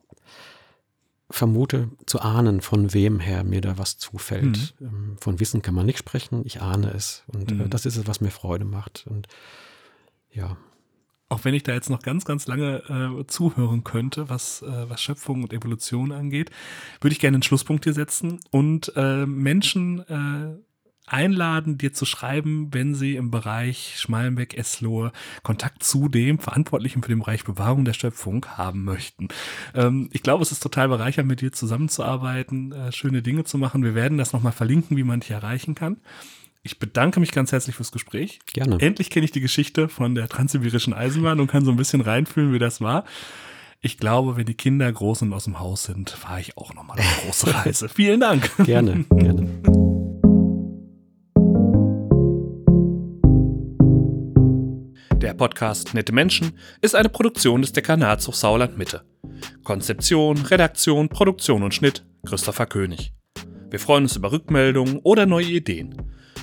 [1.31, 4.73] vermute zu ahnen, von wem her mir da was zufällt.
[4.79, 4.87] Mhm.
[4.87, 7.23] Ähm, von Wissen kann man nicht sprechen, ich ahne es.
[7.27, 7.69] Und äh, mhm.
[7.69, 9.05] das ist es, was mir Freude macht.
[9.07, 9.27] Und
[10.31, 10.57] ja.
[11.27, 15.01] Auch wenn ich da jetzt noch ganz, ganz lange äh, zuhören könnte, was, äh, was
[15.01, 16.49] Schöpfung und Evolution angeht,
[17.01, 20.59] würde ich gerne einen Schlusspunkt hier setzen und äh, Menschen äh,
[21.11, 25.11] einladen, dir zu schreiben, wenn sie im Bereich Schmalenbeck, Eslohe
[25.43, 29.27] Kontakt zu dem Verantwortlichen für den Bereich Bewahrung der Schöpfung haben möchten.
[29.73, 33.83] Ähm, ich glaube, es ist total bereichernd, mit dir zusammenzuarbeiten, äh, schöne Dinge zu machen.
[33.83, 35.97] Wir werden das nochmal verlinken, wie man dich erreichen kann.
[36.61, 38.39] Ich bedanke mich ganz herzlich fürs Gespräch.
[38.51, 38.79] Gerne.
[38.79, 42.53] Endlich kenne ich die Geschichte von der transsibirischen Eisenbahn und kann so ein bisschen reinfühlen,
[42.53, 43.05] wie das war.
[43.81, 46.97] Ich glaube, wenn die Kinder groß und aus dem Haus sind, fahre ich auch nochmal
[46.99, 47.87] eine große Reise.
[47.87, 48.51] Vielen Dank.
[48.65, 49.78] Gerne, gerne.
[55.21, 59.03] Der Podcast Nette Menschen ist eine Produktion des Dekanats Hochsauerland Mitte.
[59.65, 63.11] Konzeption, Redaktion, Produktion und Schnitt Christopher König.
[63.69, 65.93] Wir freuen uns über Rückmeldungen oder neue Ideen.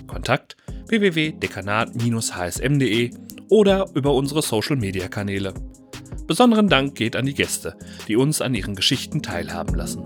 [0.06, 0.58] Kontakt
[0.88, 3.12] www.dekanat-hsm.de
[3.48, 5.54] oder über unsere Social Media Kanäle.
[6.26, 10.04] Besonderen Dank geht an die Gäste, die uns an ihren Geschichten teilhaben lassen.